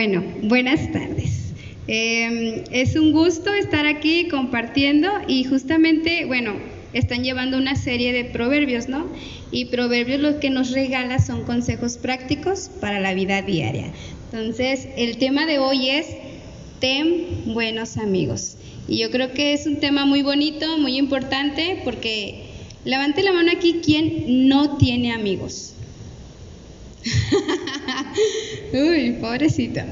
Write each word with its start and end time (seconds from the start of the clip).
Bueno, 0.00 0.24
buenas 0.44 0.90
tardes. 0.92 1.52
Em, 1.86 2.64
es 2.70 2.96
un 2.96 3.12
gusto 3.12 3.52
estar 3.52 3.84
aquí 3.84 4.28
compartiendo 4.28 5.10
y 5.28 5.44
justamente, 5.44 6.24
bueno, 6.24 6.54
están 6.94 7.22
llevando 7.22 7.58
una 7.58 7.76
serie 7.76 8.14
de 8.14 8.24
proverbios, 8.24 8.88
¿no? 8.88 9.06
Y 9.52 9.66
proverbios 9.66 10.20
lo 10.20 10.40
que 10.40 10.48
nos 10.48 10.70
regala 10.70 11.18
son 11.18 11.44
consejos 11.44 11.98
prácticos 11.98 12.70
para 12.80 12.98
la 12.98 13.12
vida 13.12 13.42
diaria. 13.42 13.92
Entonces, 14.32 14.88
el 14.96 15.18
tema 15.18 15.44
de 15.44 15.58
hoy 15.58 15.90
es 15.90 16.06
ten 16.80 17.52
buenos 17.52 17.98
amigos. 17.98 18.56
Y 18.88 19.00
yo 19.00 19.10
creo 19.10 19.32
que 19.32 19.52
es 19.52 19.66
un 19.66 19.80
tema 19.80 20.06
muy 20.06 20.22
bonito, 20.22 20.78
muy 20.78 20.96
importante, 20.96 21.78
porque 21.84 22.46
levante 22.86 23.22
la 23.22 23.34
mano 23.34 23.52
aquí 23.52 23.82
quien 23.84 24.48
no 24.48 24.78
tiene 24.78 25.12
amigos. 25.12 25.69
Uy, 28.72 29.16
pobrecita. 29.20 29.86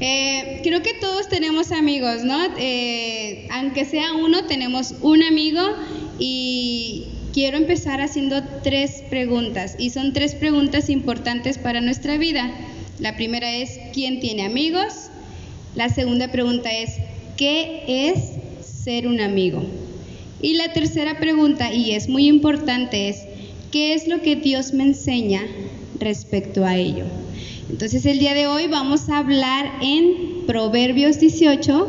Eh, 0.00 0.60
creo 0.62 0.82
que 0.82 0.94
todos 0.94 1.28
tenemos 1.28 1.72
amigos, 1.72 2.24
¿no? 2.24 2.38
Eh, 2.58 3.48
aunque 3.50 3.84
sea 3.84 4.12
uno, 4.14 4.44
tenemos 4.44 4.94
un 5.00 5.22
amigo 5.22 5.60
y 6.18 7.08
quiero 7.32 7.56
empezar 7.56 8.00
haciendo 8.00 8.42
tres 8.62 9.02
preguntas. 9.10 9.74
Y 9.78 9.90
son 9.90 10.12
tres 10.12 10.34
preguntas 10.34 10.88
importantes 10.88 11.58
para 11.58 11.80
nuestra 11.80 12.16
vida. 12.16 12.50
La 13.00 13.16
primera 13.16 13.52
es, 13.52 13.78
¿quién 13.92 14.20
tiene 14.20 14.44
amigos? 14.44 15.10
La 15.74 15.88
segunda 15.88 16.30
pregunta 16.30 16.70
es, 16.72 16.96
¿qué 17.36 17.84
es 17.88 18.20
ser 18.64 19.08
un 19.08 19.20
amigo? 19.20 19.64
Y 20.40 20.54
la 20.54 20.72
tercera 20.72 21.18
pregunta, 21.18 21.72
y 21.72 21.92
es 21.92 22.08
muy 22.08 22.26
importante, 22.26 23.08
es, 23.08 23.22
¿qué 23.70 23.94
es 23.94 24.06
lo 24.06 24.20
que 24.22 24.36
Dios 24.36 24.72
me 24.74 24.84
enseña 24.84 25.42
respecto 25.98 26.64
a 26.64 26.76
ello? 26.76 27.04
Entonces 27.70 28.04
el 28.06 28.18
día 28.18 28.34
de 28.34 28.46
hoy 28.46 28.66
vamos 28.66 29.08
a 29.08 29.18
hablar 29.18 29.78
en 29.82 30.46
Proverbios 30.46 31.18
18, 31.20 31.86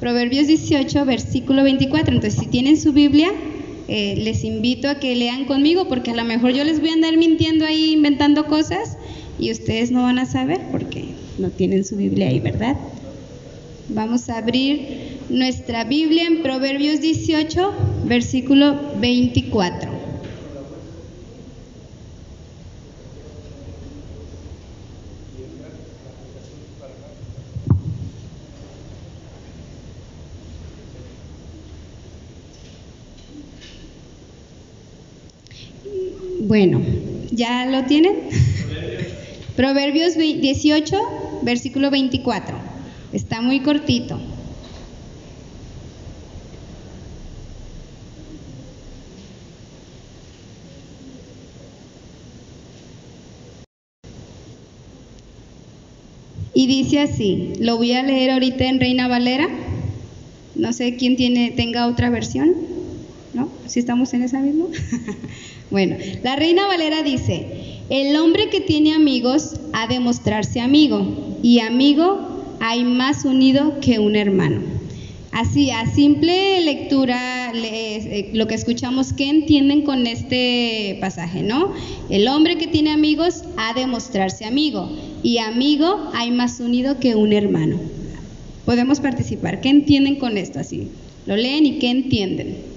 Proverbios 0.00 0.46
18, 0.46 1.04
versículo 1.04 1.64
24. 1.64 2.14
Entonces 2.14 2.40
si 2.40 2.46
tienen 2.46 2.78
su 2.80 2.92
Biblia, 2.92 3.30
eh, 3.88 4.14
les 4.18 4.44
invito 4.44 4.88
a 4.88 5.00
que 5.00 5.16
lean 5.16 5.46
conmigo 5.46 5.88
porque 5.88 6.10
a 6.10 6.14
lo 6.14 6.24
mejor 6.24 6.52
yo 6.52 6.62
les 6.62 6.80
voy 6.80 6.90
a 6.90 6.92
andar 6.92 7.16
mintiendo 7.16 7.64
ahí, 7.64 7.92
inventando 7.92 8.46
cosas 8.46 8.98
y 9.38 9.50
ustedes 9.50 9.90
no 9.90 10.02
van 10.02 10.18
a 10.18 10.26
saber 10.26 10.60
porque 10.70 11.06
no 11.38 11.50
tienen 11.50 11.84
su 11.84 11.96
Biblia 11.96 12.28
ahí, 12.28 12.40
¿verdad? 12.40 12.76
Vamos 13.88 14.28
a 14.28 14.36
abrir 14.36 15.18
nuestra 15.30 15.84
Biblia 15.84 16.26
en 16.26 16.42
Proverbios 16.42 17.00
18, 17.00 17.72
versículo 18.04 18.78
24. 19.00 19.98
Bueno, 36.40 36.80
¿ya 37.38 37.64
lo 37.66 37.84
tienen? 37.84 38.28
Proverbios 39.56 40.16
18, 40.16 41.40
versículo 41.42 41.90
24. 41.90 42.58
Está 43.12 43.40
muy 43.40 43.60
cortito. 43.60 44.20
Y 56.52 56.66
dice 56.66 57.00
así, 57.00 57.52
lo 57.60 57.76
voy 57.76 57.92
a 57.92 58.02
leer 58.02 58.32
ahorita 58.32 58.64
en 58.64 58.80
Reina 58.80 59.06
Valera. 59.06 59.48
No 60.56 60.72
sé 60.72 60.96
quién 60.96 61.14
tiene, 61.16 61.52
tenga 61.52 61.86
otra 61.86 62.10
versión. 62.10 62.77
Si 63.68 63.78
estamos 63.78 64.12
en 64.14 64.22
esa 64.22 64.40
misma. 64.40 64.66
bueno, 65.70 65.96
la 66.22 66.36
Reina 66.36 66.66
Valera 66.66 67.02
dice, 67.02 67.78
el 67.90 68.16
hombre 68.16 68.48
que 68.50 68.60
tiene 68.60 68.94
amigos 68.94 69.54
ha 69.72 69.86
de 69.86 70.00
mostrarse 70.00 70.60
amigo, 70.60 71.38
y 71.42 71.60
amigo 71.60 72.56
hay 72.60 72.84
más 72.84 73.24
unido 73.24 73.78
que 73.80 73.98
un 73.98 74.16
hermano. 74.16 74.60
Así, 75.30 75.70
a 75.70 75.86
simple 75.86 76.60
lectura, 76.62 77.52
eh, 77.54 78.30
lo 78.32 78.46
que 78.46 78.54
escuchamos, 78.54 79.12
¿qué 79.12 79.28
entienden 79.28 79.82
con 79.82 80.06
este 80.06 80.96
pasaje? 81.00 81.42
¿No? 81.42 81.72
El 82.08 82.26
hombre 82.28 82.56
que 82.56 82.66
tiene 82.66 82.90
amigos 82.90 83.44
ha 83.56 83.74
de 83.74 83.86
mostrarse 83.86 84.46
amigo, 84.46 84.90
y 85.22 85.38
amigo 85.38 86.10
hay 86.14 86.30
más 86.30 86.60
unido 86.60 86.98
que 86.98 87.14
un 87.14 87.32
hermano. 87.32 87.78
Podemos 88.64 89.00
participar. 89.00 89.60
¿Qué 89.60 89.68
entienden 89.68 90.16
con 90.16 90.36
esto? 90.36 90.58
Así, 90.60 90.88
lo 91.26 91.36
leen 91.36 91.66
y 91.66 91.78
¿qué 91.78 91.90
entienden? 91.90 92.67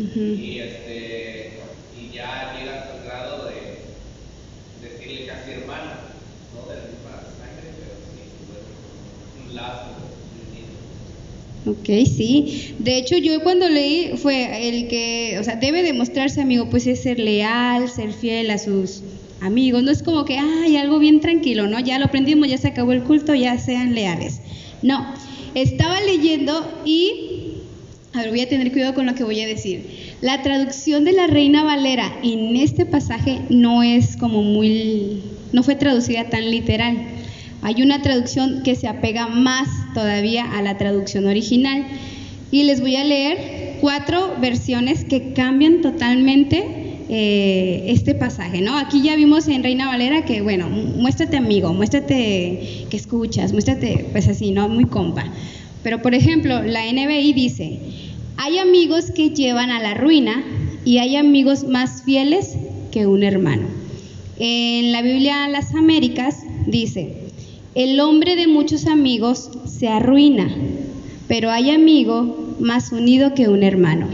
Y, 0.00 0.60
este, 0.60 1.30
y 1.92 2.12
ya 2.12 2.46
llega 2.52 2.80
al 2.90 3.00
grado 3.00 3.46
de 3.46 3.82
decirle 4.78 5.24
casi 5.24 5.50
hermano, 5.50 6.00
no 6.50 6.66
de 6.66 6.76
la 6.76 6.84
misma 6.86 7.26
sangre, 7.30 7.74
pero 7.76 8.00
sí, 8.02 8.30
un 8.38 9.54
lazo. 9.54 10.06
Ok, 11.64 11.86
sí. 12.06 12.76
De 12.78 12.96
hecho, 12.96 13.16
yo 13.18 13.40
cuando 13.42 13.68
leí 13.68 14.16
fue 14.16 14.68
el 14.68 14.86
que, 14.88 15.36
o 15.40 15.44
sea, 15.44 15.56
debe 15.56 15.82
demostrarse 15.82 16.40
amigo, 16.40 16.68
pues 16.70 16.86
es 16.86 17.02
ser 17.02 17.18
leal, 17.18 17.88
ser 17.88 18.12
fiel 18.12 18.50
a 18.50 18.58
sus 18.58 19.04
amigos. 19.40 19.82
No 19.82 19.90
es 19.90 20.02
como 20.02 20.24
que, 20.24 20.38
ay, 20.38 20.76
algo 20.76 20.98
bien 21.00 21.20
tranquilo, 21.20 21.66
¿no? 21.66 21.80
Ya 21.80 21.98
lo 21.98 22.04
aprendimos, 22.06 22.48
ya 22.48 22.58
se 22.58 22.68
acabó 22.68 22.92
el 22.92 23.02
culto, 23.02 23.34
ya 23.34 23.58
sean 23.58 23.94
leales. 23.94 24.40
No, 24.80 25.12
estaba 25.54 26.00
leyendo 26.02 26.80
y, 26.84 27.25
a 28.16 28.20
ver, 28.20 28.30
voy 28.30 28.40
a 28.40 28.48
tener 28.48 28.72
cuidado 28.72 28.94
con 28.94 29.06
lo 29.06 29.14
que 29.14 29.24
voy 29.24 29.40
a 29.42 29.46
decir. 29.46 30.14
La 30.22 30.42
traducción 30.42 31.04
de 31.04 31.12
la 31.12 31.26
Reina 31.26 31.62
Valera 31.64 32.18
en 32.22 32.56
este 32.56 32.86
pasaje 32.86 33.40
no 33.50 33.82
es 33.82 34.16
como 34.16 34.42
muy, 34.42 35.22
no 35.52 35.62
fue 35.62 35.74
traducida 35.74 36.24
tan 36.30 36.50
literal. 36.50 36.96
Hay 37.62 37.82
una 37.82 38.00
traducción 38.00 38.62
que 38.62 38.74
se 38.74 38.88
apega 38.88 39.26
más 39.26 39.68
todavía 39.92 40.44
a 40.56 40.62
la 40.62 40.78
traducción 40.78 41.26
original. 41.26 41.84
Y 42.50 42.64
les 42.64 42.80
voy 42.80 42.96
a 42.96 43.04
leer 43.04 43.76
cuatro 43.80 44.36
versiones 44.40 45.04
que 45.04 45.32
cambian 45.32 45.82
totalmente 45.82 46.64
eh, 47.08 47.84
este 47.88 48.14
pasaje, 48.14 48.62
¿no? 48.62 48.78
Aquí 48.78 49.02
ya 49.02 49.14
vimos 49.16 49.46
en 49.48 49.62
Reina 49.62 49.88
Valera 49.88 50.24
que, 50.24 50.40
bueno, 50.40 50.68
muéstrate 50.70 51.36
amigo, 51.36 51.72
muéstrate 51.74 52.86
que 52.88 52.96
escuchas, 52.96 53.52
muéstrate, 53.52 54.06
pues 54.12 54.26
así, 54.28 54.52
¿no? 54.52 54.68
Muy 54.68 54.86
compa. 54.86 55.24
Pero, 55.82 56.02
por 56.02 56.14
ejemplo, 56.14 56.64
la 56.64 56.84
NBI 56.90 57.32
dice, 57.32 57.78
hay 58.36 58.58
amigos 58.58 59.10
que 59.10 59.30
llevan 59.30 59.70
a 59.70 59.80
la 59.80 59.94
ruina 59.94 60.44
y 60.84 60.98
hay 60.98 61.16
amigos 61.16 61.64
más 61.64 62.02
fieles 62.02 62.56
que 62.92 63.06
un 63.06 63.22
hermano. 63.22 63.66
En 64.38 64.92
la 64.92 65.02
Biblia 65.02 65.48
Las 65.48 65.74
Américas 65.74 66.42
dice, 66.66 67.14
el 67.74 67.98
hombre 68.00 68.36
de 68.36 68.46
muchos 68.46 68.86
amigos 68.86 69.50
se 69.66 69.88
arruina, 69.88 70.48
pero 71.28 71.50
hay 71.50 71.70
amigo 71.70 72.54
más 72.60 72.92
unido 72.92 73.34
que 73.34 73.48
un 73.48 73.62
hermano. 73.62 74.06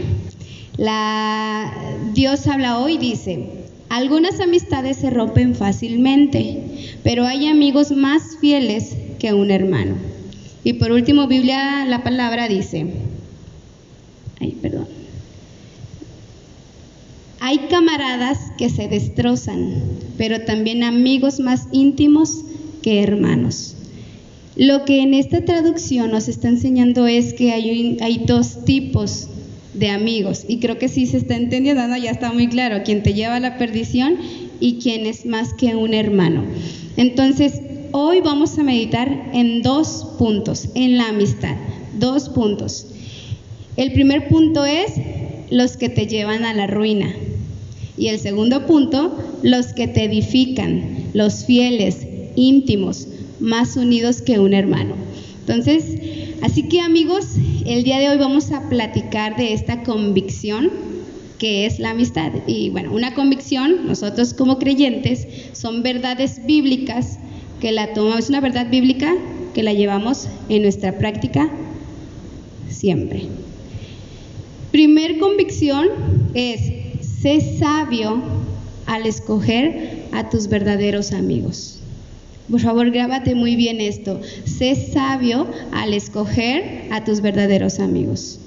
La 0.77 1.71
Dios 2.13 2.47
habla 2.47 2.79
hoy 2.79 2.97
dice, 2.97 3.47
algunas 3.89 4.39
amistades 4.39 4.97
se 4.97 5.09
rompen 5.09 5.53
fácilmente, 5.53 6.63
pero 7.03 7.25
hay 7.25 7.47
amigos 7.47 7.91
más 7.91 8.37
fieles 8.39 8.95
que 9.19 9.33
un 9.33 9.51
hermano. 9.51 9.95
Y 10.63 10.73
por 10.73 10.91
último, 10.91 11.27
Biblia 11.27 11.85
la 11.85 12.03
palabra 12.03 12.47
dice, 12.47 12.87
perdón. 14.61 14.87
Hay 17.39 17.57
camaradas 17.69 18.37
que 18.57 18.69
se 18.69 18.87
destrozan, 18.87 19.81
pero 20.17 20.45
también 20.45 20.83
amigos 20.83 21.39
más 21.39 21.67
íntimos 21.71 22.43
que 22.81 23.01
hermanos. 23.01 23.75
Lo 24.55 24.85
que 24.85 25.01
en 25.01 25.13
esta 25.13 25.43
traducción 25.43 26.11
nos 26.11 26.27
está 26.27 26.47
enseñando 26.47 27.07
es 27.07 27.33
que 27.33 27.51
hay, 27.51 27.97
hay 28.01 28.23
dos 28.25 28.63
tipos 28.65 29.27
de 29.73 29.89
amigos 29.89 30.45
y 30.47 30.59
creo 30.59 30.77
que 30.77 30.87
sí 30.87 31.07
se 31.07 31.17
está 31.17 31.35
entendiendo, 31.35 31.81
ya 31.97 32.11
está 32.11 32.31
muy 32.31 32.47
claro, 32.47 32.83
quien 32.85 33.01
te 33.01 33.13
lleva 33.13 33.37
a 33.37 33.39
la 33.39 33.57
perdición 33.57 34.17
y 34.59 34.75
quien 34.75 35.05
es 35.05 35.25
más 35.25 35.53
que 35.53 35.75
un 35.75 35.93
hermano. 35.93 36.43
Entonces, 36.95 37.59
hoy 37.91 38.21
vamos 38.21 38.57
a 38.59 38.63
meditar 38.63 39.31
en 39.33 39.63
dos 39.63 40.15
puntos, 40.17 40.69
en 40.75 40.97
la 40.97 41.09
amistad 41.09 41.57
dos 41.99 42.29
puntos. 42.29 42.87
El 43.75 43.91
primer 43.93 44.27
punto 44.27 44.65
es 44.65 44.91
los 45.49 45.77
que 45.77 45.89
te 45.89 46.05
llevan 46.05 46.45
a 46.45 46.53
la 46.53 46.67
ruina. 46.67 47.13
Y 47.97 48.07
el 48.09 48.19
segundo 48.19 48.65
punto, 48.65 49.17
los 49.41 49.67
que 49.73 49.87
te 49.87 50.03
edifican, 50.03 51.09
los 51.13 51.45
fieles, 51.45 52.05
íntimos, 52.35 53.07
más 53.39 53.75
unidos 53.75 54.21
que 54.21 54.39
un 54.39 54.53
hermano. 54.53 54.95
Entonces, 55.39 55.85
así 56.41 56.63
que 56.69 56.81
amigos, 56.81 57.25
el 57.65 57.83
día 57.83 57.99
de 57.99 58.09
hoy 58.09 58.17
vamos 58.17 58.51
a 58.51 58.69
platicar 58.69 59.37
de 59.37 59.53
esta 59.53 59.83
convicción 59.83 60.71
que 61.39 61.65
es 61.65 61.79
la 61.79 61.89
amistad. 61.89 62.31
Y 62.47 62.69
bueno, 62.69 62.93
una 62.93 63.15
convicción, 63.15 63.87
nosotros 63.87 64.33
como 64.33 64.59
creyentes, 64.59 65.27
son 65.53 65.83
verdades 65.83 66.45
bíblicas 66.45 67.19
que 67.59 67.71
la 67.71 67.93
tomamos, 67.93 68.25
es 68.25 68.29
una 68.29 68.39
verdad 68.39 68.69
bíblica 68.69 69.13
que 69.53 69.63
la 69.63 69.73
llevamos 69.73 70.27
en 70.47 70.61
nuestra 70.61 70.97
práctica 70.97 71.51
siempre. 72.69 73.27
Primer 74.73 75.19
convicción 75.19 75.87
es, 76.33 76.59
sé 77.21 77.59
sabio 77.59 78.23
al 78.87 79.05
escoger 79.05 80.07
a 80.11 80.31
tus 80.31 80.47
verdaderos 80.47 81.11
amigos. 81.11 81.77
Por 82.49 82.59
favor, 82.59 82.89
grábate 82.89 83.35
muy 83.35 83.55
bien 83.55 83.79
esto. 83.79 84.19
Sé 84.45 84.73
sabio 84.91 85.45
al 85.73 85.93
escoger 85.93 86.87
a 86.89 87.03
tus 87.03 87.21
verdaderos 87.21 87.79
amigos. 87.79 88.39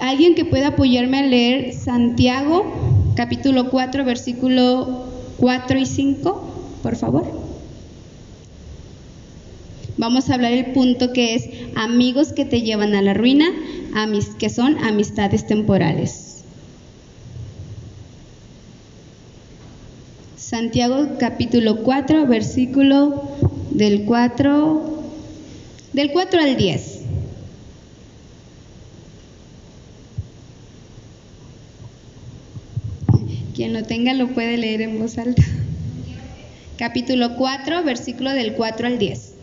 Alguien 0.00 0.34
que 0.34 0.44
pueda 0.44 0.68
apoyarme 0.68 1.20
a 1.20 1.26
leer 1.26 1.72
Santiago, 1.72 2.70
capítulo 3.16 3.70
4, 3.70 4.04
versículo 4.04 5.06
4 5.38 5.78
y 5.78 5.86
5, 5.86 6.78
por 6.82 6.96
favor. 6.96 7.24
Vamos 9.96 10.28
a 10.28 10.34
hablar 10.34 10.52
el 10.52 10.66
punto 10.66 11.14
que 11.14 11.34
es 11.34 11.48
amigos 11.74 12.32
que 12.32 12.44
te 12.44 12.60
llevan 12.60 12.94
a 12.94 13.02
la 13.02 13.14
ruina, 13.14 13.50
que 14.38 14.48
son 14.48 14.78
amistades 14.84 15.46
temporales. 15.46 16.44
Santiago 20.36 21.18
capítulo 21.18 21.82
4, 21.82 22.26
versículo 22.26 23.22
del 23.70 24.04
4 24.04 25.02
del 25.92 26.12
4 26.12 26.40
al 26.40 26.56
10. 26.56 26.98
Quien 33.54 33.72
lo 33.72 33.82
tenga 33.82 34.14
lo 34.14 34.28
puede 34.28 34.56
leer 34.56 34.82
en 34.82 35.00
voz 35.00 35.18
alta. 35.18 35.42
Capítulo 36.78 37.34
4, 37.36 37.82
versículo 37.82 38.32
del 38.32 38.54
4 38.54 38.86
al 38.86 38.98
10. 38.98 39.37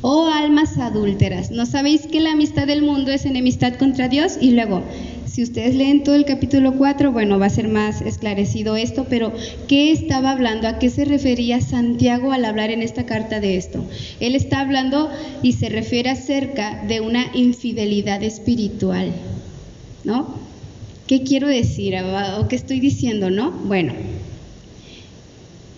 Oh 0.00 0.28
almas 0.28 0.78
adúlteras, 0.78 1.50
¿no 1.50 1.66
sabéis 1.66 2.02
que 2.06 2.20
la 2.20 2.32
amistad 2.32 2.66
del 2.66 2.82
mundo 2.82 3.10
es 3.10 3.26
enemistad 3.26 3.74
contra 3.74 4.08
Dios? 4.08 4.38
Y 4.40 4.52
luego, 4.52 4.82
si 5.26 5.42
ustedes 5.42 5.74
leen 5.74 6.04
todo 6.04 6.14
el 6.14 6.24
capítulo 6.24 6.76
4, 6.76 7.12
bueno, 7.12 7.38
va 7.38 7.46
a 7.46 7.50
ser 7.50 7.68
más 7.68 8.00
esclarecido 8.00 8.76
esto, 8.76 9.06
pero 9.10 9.32
¿qué 9.68 9.92
estaba 9.92 10.30
hablando? 10.30 10.68
¿A 10.68 10.78
qué 10.78 10.90
se 10.90 11.04
refería 11.04 11.60
Santiago 11.60 12.32
al 12.32 12.44
hablar 12.44 12.70
en 12.70 12.82
esta 12.82 13.04
carta 13.04 13.40
de 13.40 13.56
esto? 13.56 13.84
Él 14.20 14.34
está 14.34 14.60
hablando 14.60 15.10
y 15.42 15.52
se 15.52 15.68
refiere 15.68 16.10
acerca 16.10 16.84
de 16.86 17.00
una 17.00 17.26
infidelidad 17.34 18.22
espiritual, 18.22 19.12
¿no? 20.04 20.34
¿Qué 21.06 21.22
quiero 21.22 21.48
decir 21.48 21.94
o 21.96 22.48
qué 22.48 22.56
estoy 22.56 22.80
diciendo, 22.80 23.30
no? 23.30 23.50
Bueno, 23.50 23.92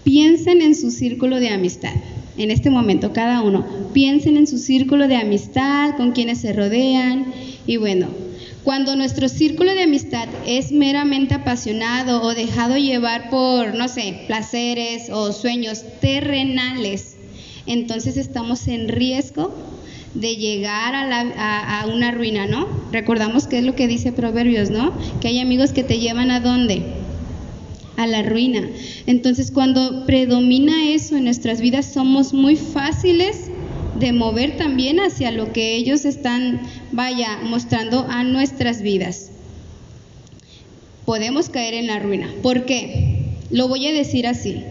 piensen 0.04 0.62
en 0.62 0.74
su 0.74 0.90
círculo 0.90 1.40
de 1.40 1.50
amistad 1.50 1.94
en 2.38 2.50
este 2.50 2.70
momento, 2.70 3.12
cada 3.12 3.42
uno. 3.42 3.66
Piensen 3.92 4.36
en 4.36 4.46
su 4.46 4.58
círculo 4.58 5.08
de 5.08 5.16
amistad, 5.16 5.96
con 5.96 6.12
quienes 6.12 6.38
se 6.38 6.52
rodean. 6.52 7.26
Y 7.66 7.76
bueno, 7.76 8.08
cuando 8.64 8.96
nuestro 8.96 9.28
círculo 9.28 9.74
de 9.74 9.82
amistad 9.82 10.28
es 10.46 10.72
meramente 10.72 11.34
apasionado 11.34 12.22
o 12.22 12.34
dejado 12.34 12.76
llevar 12.76 13.30
por, 13.30 13.74
no 13.74 13.88
sé, 13.88 14.24
placeres 14.26 15.10
o 15.10 15.32
sueños 15.32 15.84
terrenales, 16.00 17.16
entonces 17.66 18.16
estamos 18.16 18.68
en 18.68 18.88
riesgo 18.88 19.54
de 20.14 20.36
llegar 20.36 20.94
a, 20.94 21.80
a, 21.80 21.86
una 21.86 22.10
ruina, 22.10 22.46
¿no? 22.46 22.66
Recordamos 22.92 23.46
que 23.46 23.58
es 23.58 23.64
lo 23.64 23.74
que 23.74 23.88
dice 23.88 24.12
Proverbios, 24.12 24.70
¿no? 24.70 24.92
Que 25.20 25.28
hay 25.28 25.38
amigos 25.38 25.72
que 25.72 25.84
te 25.84 25.98
llevan 25.98 26.30
a 26.30 26.40
dónde? 26.40 26.82
A 27.98 28.06
la 28.06 28.22
ruina. 28.22 28.62
Entonces, 29.06 29.50
cuando 29.50 30.06
predomina 30.06 30.88
eso 30.88 31.16
en 31.16 31.24
nuestras 31.24 31.60
vidas, 31.60 31.92
somos 31.92 32.32
muy 32.32 32.54
fáciles 32.54 33.50
de 33.98 34.12
mover 34.12 34.56
también 34.56 35.00
hacia 35.00 35.32
lo 35.32 35.52
que 35.52 35.74
ellos 35.74 36.04
están, 36.04 36.62
vaya, 36.92 37.40
mostrando 37.42 38.06
a 38.08 38.22
nuestras 38.22 38.82
vidas. 38.82 39.32
Podemos 41.04 41.48
caer 41.48 41.74
en 41.74 41.88
la 41.88 41.98
ruina. 41.98 42.30
¿Por 42.40 42.66
qué? 42.66 43.34
Lo 43.50 43.66
voy 43.66 43.88
a 43.88 43.92
decir 43.92 44.28
así. 44.28 44.62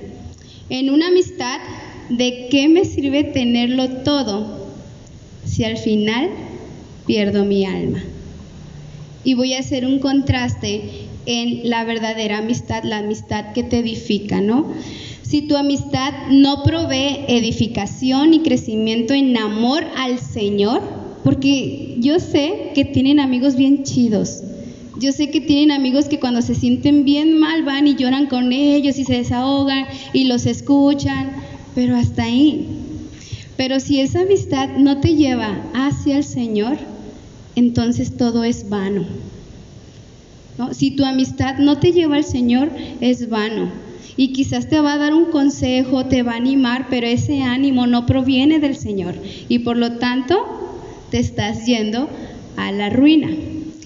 En 0.69 0.89
una 0.89 1.07
amistad, 1.07 1.60
¿de 2.10 2.48
qué 2.50 2.69
me 2.69 2.86
sirve 2.86 3.25
tenerlo 3.25 3.89
todo 4.03 4.67
si 5.46 5.65
al 5.65 5.77
final 5.77 6.29
pierdo 7.05 7.43
mi 7.43 7.65
alma? 7.65 8.01
Y 9.25 9.34
voy 9.34 9.53
a 9.53 9.60
hacer 9.60 9.86
un 9.86 10.00
contraste 10.00 11.06
en 11.27 11.69
la 11.69 11.84
verdadera 11.84 12.39
amistad, 12.39 12.84
la 12.84 13.00
amistad 13.00 13.53
que 13.53 13.62
te 13.62 13.79
edifica, 13.79 14.41
¿no? 14.41 14.65
Si 15.22 15.41
tu 15.41 15.57
amistad 15.57 16.13
no 16.31 16.63
provee 16.63 17.25
edificación 17.27 18.34
y 18.34 18.39
crecimiento 18.39 19.13
en 19.13 19.38
amor 19.38 19.84
al 19.98 20.19
Señor, 20.19 20.81
porque 21.25 21.98
yo 22.00 22.19
sé 22.19 22.72
que 22.74 22.86
tienen 22.86 23.19
amigos 23.19 23.57
bien 23.57 23.84
chidos. 23.84 24.41
Yo 24.98 25.12
sé 25.12 25.29
que 25.29 25.41
tienen 25.41 25.72
amigos 25.72 26.05
que 26.05 26.19
cuando 26.19 26.41
se 26.41 26.55
sienten 26.55 27.03
bien 27.03 27.38
mal 27.38 27.63
van 27.63 27.88
y 27.88 27.96
lloran 27.96 28.27
con 28.27 28.53
ellos 28.53 28.98
y 28.98 29.03
se 29.03 29.17
desahogan 29.17 29.86
y 30.13 30.24
los 30.24 30.46
escuchan, 30.46 31.31
pero 31.75 31.98
hasta 31.98 32.24
ahí. 32.24 32.65
Pero 33.57 33.81
si 33.81 34.00
esa 34.00 34.22
amistad 34.22 34.69
no 34.77 35.01
te 35.01 35.15
lleva 35.15 35.62
hacia 35.74 36.15
el 36.15 36.24
Señor, 36.24 36.77
entonces 37.55 38.15
todo 38.15 38.46
es 38.46 38.69
vano. 38.69 39.05
Si 40.71 40.91
tu 40.91 41.05
amistad 41.05 41.57
no 41.57 41.77
te 41.79 41.91
lleva 41.91 42.15
al 42.15 42.23
Señor, 42.23 42.71
es 43.01 43.29
vano. 43.29 43.69
Y 44.15 44.33
quizás 44.33 44.67
te 44.67 44.79
va 44.79 44.93
a 44.93 44.97
dar 44.97 45.13
un 45.13 45.25
consejo, 45.25 46.05
te 46.05 46.23
va 46.23 46.33
a 46.33 46.37
animar, 46.37 46.87
pero 46.89 47.05
ese 47.05 47.43
ánimo 47.43 47.85
no 47.85 48.05
proviene 48.07 48.59
del 48.59 48.75
Señor. 48.75 49.15
Y 49.47 49.59
por 49.59 49.77
lo 49.77 49.93
tanto, 49.99 50.35
te 51.11 51.19
estás 51.19 51.65
yendo 51.65 52.09
a 52.55 52.71
la 52.71 52.89
ruina. 52.89 53.29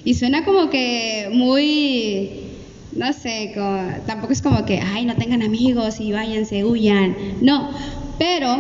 Y 0.04 0.14
suena 0.16 0.46
como 0.46 0.70
que 0.70 1.30
muy, 1.32 2.30
no 2.96 3.12
sé, 3.14 3.54
tampoco 4.08 4.34
es 4.34 4.42
como 4.42 4.66
que, 4.66 4.80
ay, 4.80 5.06
no 5.06 5.16
tengan 5.16 5.44
amigos 5.44 6.00
y 6.00 6.12
váyanse, 6.14 6.64
huyan. 6.64 7.16
No, 7.42 7.70
pero 8.18 8.58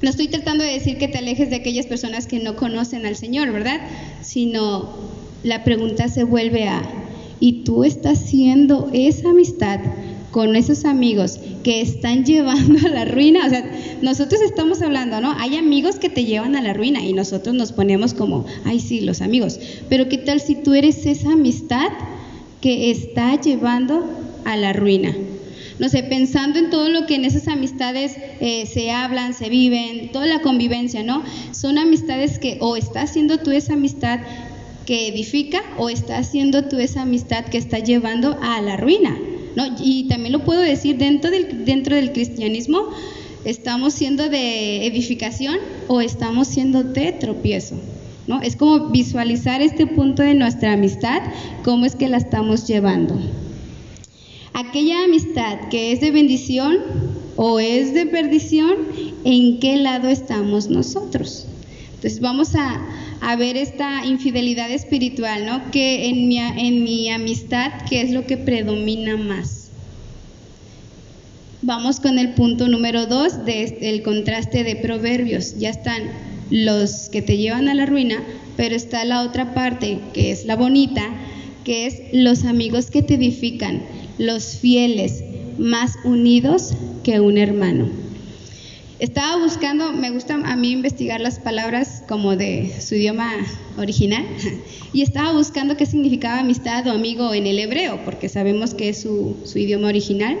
no 0.00 0.10
estoy 0.10 0.28
tratando 0.28 0.62
de 0.64 0.72
decir 0.72 0.96
que 0.98 1.08
te 1.08 1.18
alejes 1.18 1.50
de 1.50 1.56
aquellas 1.56 1.86
personas 1.86 2.26
que 2.26 2.38
no 2.38 2.56
conocen 2.56 3.04
al 3.04 3.16
Señor, 3.16 3.52
¿verdad? 3.52 3.80
Sino 4.22 4.94
la 5.42 5.64
pregunta 5.64 6.08
se 6.08 6.24
vuelve 6.24 6.68
a, 6.68 6.82
y 7.40 7.64
tú 7.64 7.84
estás 7.84 8.22
haciendo 8.22 8.90
esa 8.92 9.30
amistad 9.30 9.80
con 10.30 10.56
esos 10.56 10.84
amigos 10.84 11.38
que 11.62 11.80
están 11.80 12.24
llevando 12.26 12.86
a 12.86 12.90
la 12.90 13.04
ruina, 13.04 13.46
o 13.46 13.50
sea, 13.50 13.70
nosotros 14.02 14.40
estamos 14.42 14.82
hablando, 14.82 15.20
¿no? 15.20 15.32
Hay 15.38 15.56
amigos 15.56 15.96
que 15.96 16.08
te 16.08 16.24
llevan 16.24 16.56
a 16.56 16.62
la 16.62 16.72
ruina 16.72 17.00
y 17.04 17.12
nosotros 17.12 17.54
nos 17.54 17.72
ponemos 17.72 18.14
como, 18.14 18.44
ay, 18.64 18.80
sí, 18.80 19.00
los 19.00 19.20
amigos. 19.20 19.60
Pero 19.88 20.08
¿qué 20.08 20.18
tal 20.18 20.40
si 20.40 20.56
tú 20.56 20.74
eres 20.74 21.06
esa 21.06 21.32
amistad 21.32 21.88
que 22.60 22.90
está 22.90 23.40
llevando 23.40 24.04
a 24.44 24.56
la 24.56 24.72
ruina? 24.72 25.14
no 25.78 25.88
sé, 25.88 26.02
pensando 26.04 26.58
en 26.58 26.70
todo 26.70 26.88
lo 26.88 27.06
que 27.06 27.16
en 27.16 27.24
esas 27.24 27.48
amistades 27.48 28.16
eh, 28.40 28.66
se 28.66 28.90
hablan, 28.90 29.34
se 29.34 29.48
viven, 29.48 30.12
toda 30.12 30.26
la 30.26 30.40
convivencia, 30.40 31.02
¿no? 31.02 31.22
Son 31.52 31.78
amistades 31.78 32.38
que 32.38 32.58
o 32.60 32.76
estás 32.76 33.10
haciendo 33.10 33.38
tú 33.38 33.50
esa 33.50 33.72
amistad 33.72 34.20
que 34.86 35.08
edifica 35.08 35.62
o 35.78 35.88
estás 35.88 36.28
haciendo 36.28 36.64
tú 36.64 36.78
esa 36.78 37.02
amistad 37.02 37.46
que 37.46 37.58
está 37.58 37.78
llevando 37.78 38.38
a 38.42 38.60
la 38.60 38.76
ruina, 38.76 39.16
¿no? 39.56 39.64
Y 39.80 40.04
también 40.08 40.32
lo 40.32 40.44
puedo 40.44 40.60
decir 40.60 40.98
dentro 40.98 41.30
del, 41.30 41.64
dentro 41.64 41.96
del 41.96 42.12
cristianismo, 42.12 42.88
estamos 43.44 43.94
siendo 43.94 44.28
de 44.28 44.86
edificación 44.86 45.56
o 45.88 46.00
estamos 46.00 46.48
siendo 46.48 46.82
de 46.82 47.12
tropiezo. 47.12 47.76
¿No? 48.26 48.40
Es 48.40 48.56
como 48.56 48.88
visualizar 48.88 49.60
este 49.60 49.86
punto 49.86 50.22
de 50.22 50.32
nuestra 50.32 50.72
amistad, 50.72 51.20
cómo 51.62 51.84
es 51.84 51.94
que 51.94 52.08
la 52.08 52.16
estamos 52.16 52.66
llevando. 52.66 53.20
Aquella 54.54 55.04
amistad 55.04 55.68
que 55.68 55.92
es 55.92 56.00
de 56.00 56.10
bendición 56.10 56.78
o 57.36 57.60
es 57.60 57.92
de 57.92 58.06
perdición, 58.06 58.76
¿en 59.24 59.60
qué 59.60 59.76
lado 59.76 60.08
estamos 60.08 60.70
nosotros? 60.70 61.46
Entonces 61.96 62.20
vamos 62.20 62.54
a, 62.54 62.80
ver 63.36 63.56
esta 63.56 64.04
infidelidad 64.06 64.70
espiritual, 64.70 65.46
¿no? 65.46 65.70
Que 65.70 66.08
en 66.08 66.28
mi, 66.28 66.38
en 66.38 66.84
mi 66.84 67.10
amistad, 67.10 67.72
¿qué 67.88 68.00
es 68.00 68.10
lo 68.10 68.26
que 68.26 68.36
predomina 68.36 69.16
más? 69.16 69.70
Vamos 71.62 71.98
con 71.98 72.18
el 72.18 72.34
punto 72.34 72.68
número 72.68 73.06
dos 73.06 73.44
del 73.44 74.02
contraste 74.02 74.64
de 74.64 74.76
proverbios. 74.76 75.56
Ya 75.58 75.70
están 75.70 76.02
los 76.50 77.08
que 77.10 77.22
te 77.22 77.38
llevan 77.38 77.68
a 77.68 77.74
la 77.74 77.86
ruina, 77.86 78.22
pero 78.56 78.76
está 78.76 79.04
la 79.04 79.22
otra 79.22 79.54
parte, 79.54 79.98
que 80.12 80.30
es 80.30 80.44
la 80.44 80.56
bonita, 80.56 81.02
que 81.64 81.86
es 81.86 82.02
los 82.12 82.44
amigos 82.44 82.90
que 82.90 83.02
te 83.02 83.14
edifican 83.14 83.82
los 84.18 84.58
fieles, 84.58 85.24
más 85.58 85.94
unidos 86.04 86.74
que 87.02 87.20
un 87.20 87.38
hermano. 87.38 88.03
Estaba 89.00 89.42
buscando, 89.42 89.92
me 89.92 90.10
gusta 90.10 90.34
a 90.34 90.54
mí 90.56 90.70
investigar 90.70 91.20
las 91.20 91.40
palabras 91.40 92.04
como 92.06 92.36
de 92.36 92.72
su 92.80 92.94
idioma 92.94 93.28
original, 93.76 94.24
y 94.92 95.02
estaba 95.02 95.32
buscando 95.32 95.76
qué 95.76 95.84
significaba 95.84 96.38
amistad 96.38 96.86
o 96.86 96.92
amigo 96.92 97.34
en 97.34 97.48
el 97.48 97.58
hebreo, 97.58 98.04
porque 98.04 98.28
sabemos 98.28 98.72
que 98.72 98.90
es 98.90 99.02
su, 99.02 99.36
idioma 99.56 99.88
original, 99.88 100.38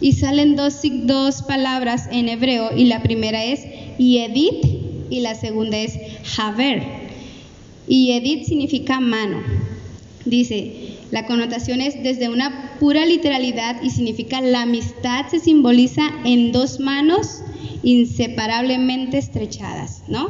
y 0.00 0.14
salen 0.14 0.56
dos, 0.56 0.80
dos 1.04 1.42
palabras 1.42 2.08
en 2.10 2.28
hebreo, 2.28 2.76
y 2.76 2.86
la 2.86 3.00
primera 3.00 3.44
es 3.44 3.60
yedit 3.96 4.64
y 5.08 5.20
la 5.20 5.36
segunda 5.36 5.78
es 5.78 5.96
haver. 6.36 6.82
Y 7.86 8.06
yedit 8.08 8.44
significa 8.44 8.98
mano. 8.98 9.40
Dice, 10.24 10.96
la 11.12 11.26
connotación 11.26 11.80
es 11.80 12.02
desde 12.02 12.28
una 12.28 12.72
pura 12.80 13.06
literalidad 13.06 13.80
y 13.82 13.90
significa 13.90 14.40
la 14.40 14.62
amistad 14.62 15.26
se 15.30 15.38
simboliza 15.38 16.02
en 16.24 16.50
dos 16.50 16.80
manos 16.80 17.42
inseparablemente 17.84 19.18
estrechadas, 19.18 20.02
¿no? 20.08 20.28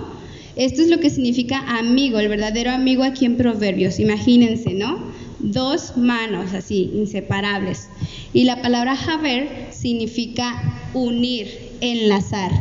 Esto 0.57 0.83
es 0.83 0.89
lo 0.89 1.01
que 1.01 1.11
significa 1.11 1.59
amigo, 1.79 2.19
el 2.19 2.29
verdadero 2.29 2.71
amigo 2.71 3.03
aquí 3.03 3.25
en 3.25 3.37
Proverbios, 3.37 3.99
imagínense, 3.99 4.75
¿no? 4.75 4.99
Dos 5.41 5.97
manos 5.97 6.53
así, 6.53 6.91
inseparables. 6.95 7.89
Y 8.33 8.45
la 8.45 8.63
palabra 8.63 8.97
haber 9.09 9.69
significa 9.73 10.81
unir, 10.95 11.49
enlazar. 11.81 12.53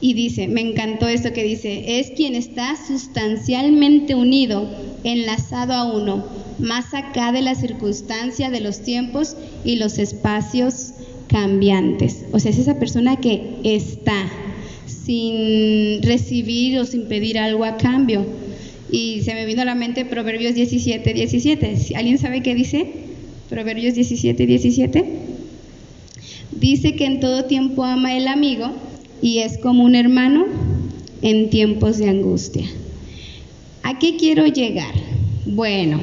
Y 0.00 0.14
dice, 0.14 0.48
me 0.48 0.60
encantó 0.60 1.08
esto 1.08 1.32
que 1.32 1.42
dice, 1.42 1.98
es 1.98 2.10
quien 2.10 2.34
está 2.34 2.74
sustancialmente 2.86 4.14
unido, 4.14 4.68
enlazado 5.02 5.74
a 5.74 5.92
uno 5.92 6.24
más 6.58 6.94
acá 6.94 7.32
de 7.32 7.42
la 7.42 7.54
circunstancia 7.54 8.50
de 8.50 8.60
los 8.60 8.82
tiempos 8.82 9.36
y 9.64 9.76
los 9.76 9.98
espacios 9.98 10.92
cambiantes. 11.34 12.26
O 12.30 12.38
sea, 12.38 12.52
es 12.52 12.58
esa 12.58 12.78
persona 12.78 13.16
que 13.16 13.56
está 13.64 14.30
sin 14.86 16.00
recibir 16.00 16.78
o 16.78 16.84
sin 16.84 17.08
pedir 17.08 17.40
algo 17.40 17.64
a 17.64 17.76
cambio. 17.76 18.24
Y 18.88 19.22
se 19.22 19.34
me 19.34 19.44
vino 19.44 19.62
a 19.62 19.64
la 19.64 19.74
mente 19.74 20.04
Proverbios 20.04 20.54
17, 20.54 21.12
17. 21.12 21.96
¿Alguien 21.96 22.18
sabe 22.18 22.40
qué 22.44 22.54
dice? 22.54 22.86
Proverbios 23.50 23.96
17, 23.96 24.46
17. 24.46 25.04
Dice 26.52 26.94
que 26.94 27.04
en 27.04 27.18
todo 27.18 27.46
tiempo 27.46 27.82
ama 27.82 28.16
el 28.16 28.28
amigo 28.28 28.70
y 29.20 29.40
es 29.40 29.58
como 29.58 29.82
un 29.82 29.96
hermano 29.96 30.46
en 31.20 31.50
tiempos 31.50 31.98
de 31.98 32.10
angustia. 32.10 32.66
¿A 33.82 33.98
qué 33.98 34.16
quiero 34.16 34.46
llegar? 34.46 34.94
Bueno, 35.46 36.00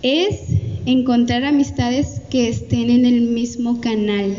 es 0.00 0.61
encontrar 0.86 1.44
amistades 1.44 2.20
que 2.30 2.48
estén 2.48 2.90
en 2.90 3.04
el 3.04 3.22
mismo 3.22 3.80
canal, 3.80 4.34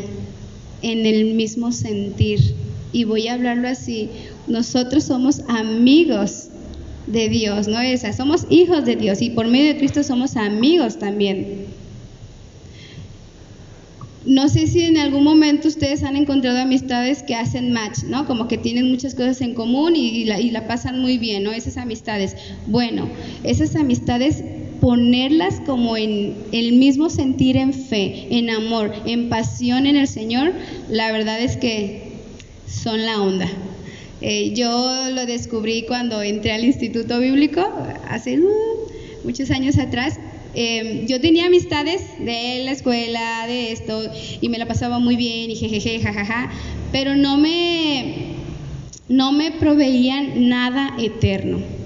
en 0.82 1.06
el 1.06 1.34
mismo 1.34 1.72
sentir. 1.72 2.54
Y 2.92 3.04
voy 3.04 3.28
a 3.28 3.34
hablarlo 3.34 3.68
así, 3.68 4.10
nosotros 4.46 5.04
somos 5.04 5.40
amigos 5.48 6.48
de 7.06 7.28
Dios, 7.28 7.68
¿no? 7.68 7.80
Esa, 7.80 8.12
somos 8.12 8.46
hijos 8.50 8.84
de 8.84 8.96
Dios 8.96 9.20
y 9.20 9.30
por 9.30 9.48
medio 9.48 9.72
de 9.72 9.78
Cristo 9.78 10.02
somos 10.02 10.36
amigos 10.36 10.98
también. 10.98 11.66
No 14.24 14.48
sé 14.48 14.66
si 14.66 14.82
en 14.82 14.96
algún 14.96 15.22
momento 15.22 15.68
ustedes 15.68 16.02
han 16.02 16.16
encontrado 16.16 16.58
amistades 16.58 17.22
que 17.22 17.34
hacen 17.34 17.72
match, 17.72 18.04
¿no? 18.04 18.26
Como 18.26 18.48
que 18.48 18.56
tienen 18.56 18.90
muchas 18.90 19.14
cosas 19.14 19.42
en 19.42 19.52
común 19.52 19.96
y, 19.96 20.22
y 20.22 20.50
la 20.50 20.66
pasan 20.66 21.00
muy 21.00 21.18
bien, 21.18 21.42
¿no? 21.42 21.52
Esas 21.52 21.76
amistades. 21.76 22.34
Bueno, 22.66 23.06
esas 23.42 23.76
amistades 23.76 24.42
ponerlas 24.84 25.62
como 25.64 25.96
en 25.96 26.34
el 26.52 26.74
mismo 26.74 27.08
sentir 27.08 27.56
en 27.56 27.72
fe, 27.72 28.26
en 28.28 28.50
amor, 28.50 28.92
en 29.06 29.30
pasión 29.30 29.86
en 29.86 29.96
el 29.96 30.06
Señor, 30.06 30.52
la 30.90 31.10
verdad 31.10 31.40
es 31.40 31.56
que 31.56 32.02
son 32.68 33.02
la 33.06 33.22
onda. 33.22 33.48
Eh, 34.20 34.52
yo 34.54 35.08
lo 35.10 35.24
descubrí 35.24 35.86
cuando 35.88 36.20
entré 36.20 36.52
al 36.52 36.66
Instituto 36.66 37.18
Bíblico, 37.18 37.62
hace 38.10 38.38
uh, 38.38 38.46
muchos 39.24 39.50
años 39.50 39.78
atrás. 39.78 40.20
Em, 40.54 41.06
yo 41.06 41.18
tenía 41.18 41.46
amistades 41.46 42.02
de 42.18 42.60
la 42.66 42.72
escuela, 42.72 43.46
de 43.46 43.72
esto, 43.72 44.02
y 44.42 44.50
me 44.50 44.58
la 44.58 44.66
pasaba 44.66 44.98
muy 44.98 45.16
bien, 45.16 45.50
y 45.50 45.56
jejeje, 45.56 46.00
jajaja, 46.00 46.50
pero 46.92 47.16
no 47.16 47.38
me, 47.38 48.34
no 49.08 49.32
me 49.32 49.50
proveían 49.50 50.46
nada 50.46 50.94
eterno 50.98 51.83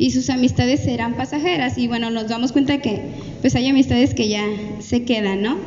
y 0.00 0.10
sus 0.12 0.30
amistades 0.30 0.80
serán 0.80 1.14
pasajeras 1.14 1.76
y 1.76 1.86
bueno, 1.86 2.10
nos 2.10 2.26
damos 2.26 2.52
cuenta 2.52 2.80
que 2.80 3.02
pues 3.42 3.54
hay 3.54 3.68
amistades 3.68 4.14
que 4.14 4.28
ya 4.28 4.44
se 4.80 5.04
quedan, 5.04 5.42
¿no? 5.42 5.58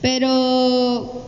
Pero 0.00 1.26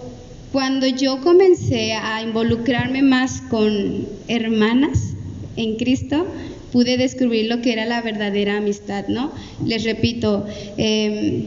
cuando 0.52 0.87
yo 0.87 1.21
comencé 1.21 1.95
a 1.95 2.23
involucrarme 2.23 3.02
más 3.02 3.43
con 3.50 4.07
hermanas 4.29 5.14
en 5.57 5.76
Cristo, 5.76 6.25
pude 6.71 6.97
descubrir 6.97 7.47
lo 7.47 7.61
que 7.61 7.73
era 7.73 7.87
la 7.87 8.00
verdadera 8.00 8.59
amistad, 8.59 9.09
¿no? 9.09 9.33
Les 9.67 9.83
repito, 9.83 10.47
eh, 10.79 11.47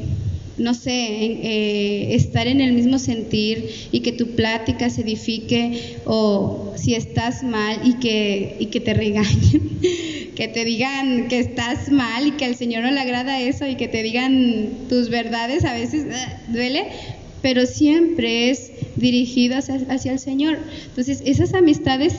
no 0.57 0.73
sé, 0.73 0.91
eh, 0.91 2.15
estar 2.15 2.47
en 2.47 2.59
el 2.59 2.73
mismo 2.73 2.99
sentir 2.99 3.69
y 3.91 4.01
que 4.01 4.11
tu 4.11 4.27
plática 4.35 4.89
se 4.89 5.01
edifique 5.01 5.97
o 6.05 6.73
si 6.75 6.95
estás 6.95 7.43
mal 7.43 7.79
y 7.83 7.93
que, 7.93 8.57
y 8.59 8.65
que 8.67 8.81
te 8.81 8.93
regañen, 8.93 9.79
que 10.35 10.47
te 10.47 10.65
digan 10.65 11.27
que 11.27 11.39
estás 11.39 11.89
mal 11.89 12.27
y 12.27 12.31
que 12.31 12.45
al 12.45 12.55
Señor 12.55 12.83
no 12.83 12.91
le 12.91 12.99
agrada 12.99 13.41
eso 13.41 13.65
y 13.67 13.75
que 13.75 13.87
te 13.87 14.03
digan 14.03 14.69
tus 14.89 15.09
verdades, 15.09 15.63
a 15.65 15.73
veces 15.73 16.05
ah, 16.11 16.39
duele, 16.49 16.87
pero 17.41 17.65
siempre 17.65 18.49
es 18.49 18.71
dirigido 18.95 19.57
hacia, 19.57 19.75
hacia 19.89 20.11
el 20.11 20.19
Señor. 20.19 20.57
Entonces, 20.87 21.21
esas 21.25 21.53
amistades, 21.53 22.15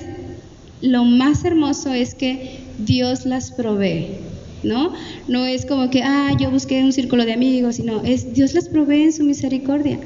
lo 0.80 1.04
más 1.04 1.44
hermoso 1.44 1.92
es 1.92 2.14
que 2.14 2.60
Dios 2.78 3.26
las 3.26 3.52
provee. 3.52 4.08
¿no? 4.62 4.92
No 5.28 5.44
es 5.44 5.66
como 5.66 5.90
que, 5.90 6.02
ah, 6.02 6.32
yo 6.38 6.50
busqué 6.50 6.82
un 6.82 6.92
círculo 6.92 7.24
de 7.24 7.32
amigos, 7.32 7.76
sino 7.76 8.02
es 8.02 8.32
Dios 8.34 8.54
las 8.54 8.68
provee 8.68 9.04
en 9.04 9.12
su 9.12 9.24
misericordia. 9.24 9.98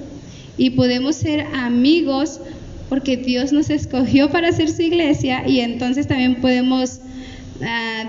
Y 0.58 0.70
podemos 0.70 1.16
ser 1.16 1.46
amigos 1.54 2.40
porque 2.88 3.16
Dios 3.16 3.52
nos 3.52 3.70
escogió 3.70 4.30
para 4.30 4.52
ser 4.52 4.68
su 4.68 4.82
iglesia 4.82 5.48
y 5.48 5.60
entonces 5.60 6.08
también 6.08 6.40
podemos 6.40 7.00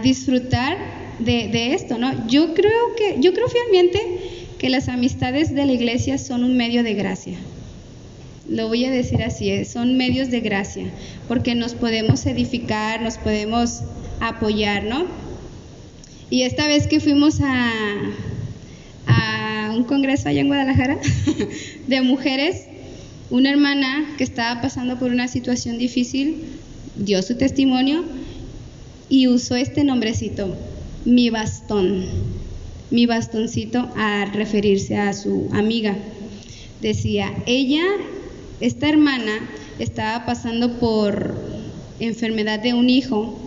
disfrutar 0.01 0.77
de, 1.19 1.73
esto, 1.73 1.97
¿no? 1.97 2.27
Yo 2.27 2.53
creo 2.53 2.95
que, 2.97 3.17
yo 3.19 3.33
creo 3.33 3.47
fielmente 3.47 3.99
que 4.57 4.69
las 4.69 4.87
amistades 4.87 5.53
de 5.53 5.65
la 5.65 5.73
iglesia 5.73 6.17
son 6.17 6.43
un 6.43 6.57
medio 6.57 6.83
de 6.83 6.93
gracia. 6.93 7.37
Lo 8.49 8.67
voy 8.67 8.85
a 8.85 8.91
decir 8.91 9.23
así, 9.23 9.65
son 9.65 9.97
medios 9.97 10.29
de 10.29 10.41
gracia, 10.41 10.85
porque 11.27 11.55
nos 11.55 11.73
podemos 11.73 12.25
edificar, 12.25 13.01
nos 13.01 13.17
podemos 13.17 13.81
apoyar, 14.19 14.83
¿no? 14.83 15.05
Y 16.29 16.43
esta 16.43 16.67
vez 16.67 16.87
que 16.87 16.99
fuimos 16.99 17.39
a, 17.41 17.71
a 19.07 19.73
un 19.75 19.83
congreso 19.83 20.29
allá 20.29 20.41
en 20.41 20.47
Guadalajara 20.47 20.97
de 21.87 22.01
mujeres, 22.01 22.65
una 23.29 23.49
hermana 23.49 24.15
que 24.17 24.23
estaba 24.23 24.61
pasando 24.61 24.97
por 24.99 25.11
una 25.11 25.27
situación 25.27 25.77
difícil 25.77 26.43
dio 26.95 27.21
su 27.21 27.37
testimonio 27.37 28.03
y 29.11 29.27
usó 29.27 29.55
este 29.55 29.83
nombrecito, 29.83 30.55
mi 31.03 31.29
bastón, 31.29 32.05
mi 32.89 33.05
bastoncito 33.05 33.91
a 33.97 34.23
referirse 34.33 34.95
a 34.95 35.11
su 35.11 35.49
amiga. 35.51 35.97
Decía, 36.79 37.33
ella, 37.45 37.83
esta 38.61 38.87
hermana, 38.87 39.33
estaba 39.79 40.25
pasando 40.25 40.79
por 40.79 41.35
enfermedad 41.99 42.61
de 42.61 42.73
un 42.73 42.89
hijo 42.89 43.37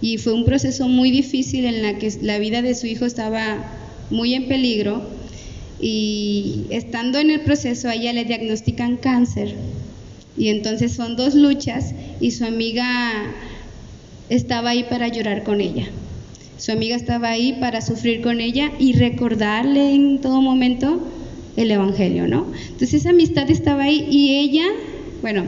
y 0.00 0.16
fue 0.16 0.32
un 0.32 0.46
proceso 0.46 0.88
muy 0.88 1.10
difícil 1.10 1.66
en 1.66 1.82
la 1.82 1.98
que 1.98 2.10
la 2.22 2.38
vida 2.38 2.62
de 2.62 2.74
su 2.74 2.86
hijo 2.86 3.04
estaba 3.04 3.66
muy 4.08 4.32
en 4.32 4.48
peligro 4.48 5.10
y 5.78 6.64
estando 6.70 7.18
en 7.18 7.30
el 7.30 7.42
proceso 7.42 7.88
a 7.88 7.94
ella 7.94 8.14
le 8.14 8.24
diagnostican 8.24 8.96
cáncer 8.96 9.56
y 10.38 10.48
entonces 10.48 10.92
son 10.92 11.16
dos 11.16 11.34
luchas 11.34 11.92
y 12.18 12.30
su 12.30 12.46
amiga 12.46 13.34
estaba 14.34 14.70
ahí 14.70 14.84
para 14.84 15.08
llorar 15.08 15.44
con 15.44 15.60
ella. 15.60 15.86
Su 16.56 16.72
amiga 16.72 16.96
estaba 16.96 17.28
ahí 17.28 17.58
para 17.60 17.80
sufrir 17.82 18.22
con 18.22 18.40
ella 18.40 18.72
y 18.78 18.94
recordarle 18.94 19.94
en 19.94 20.20
todo 20.20 20.40
momento 20.40 21.00
el 21.56 21.70
Evangelio, 21.70 22.26
¿no? 22.26 22.46
Entonces 22.68 22.94
esa 22.94 23.10
amistad 23.10 23.50
estaba 23.50 23.84
ahí 23.84 24.06
y 24.10 24.38
ella, 24.38 24.64
bueno, 25.20 25.44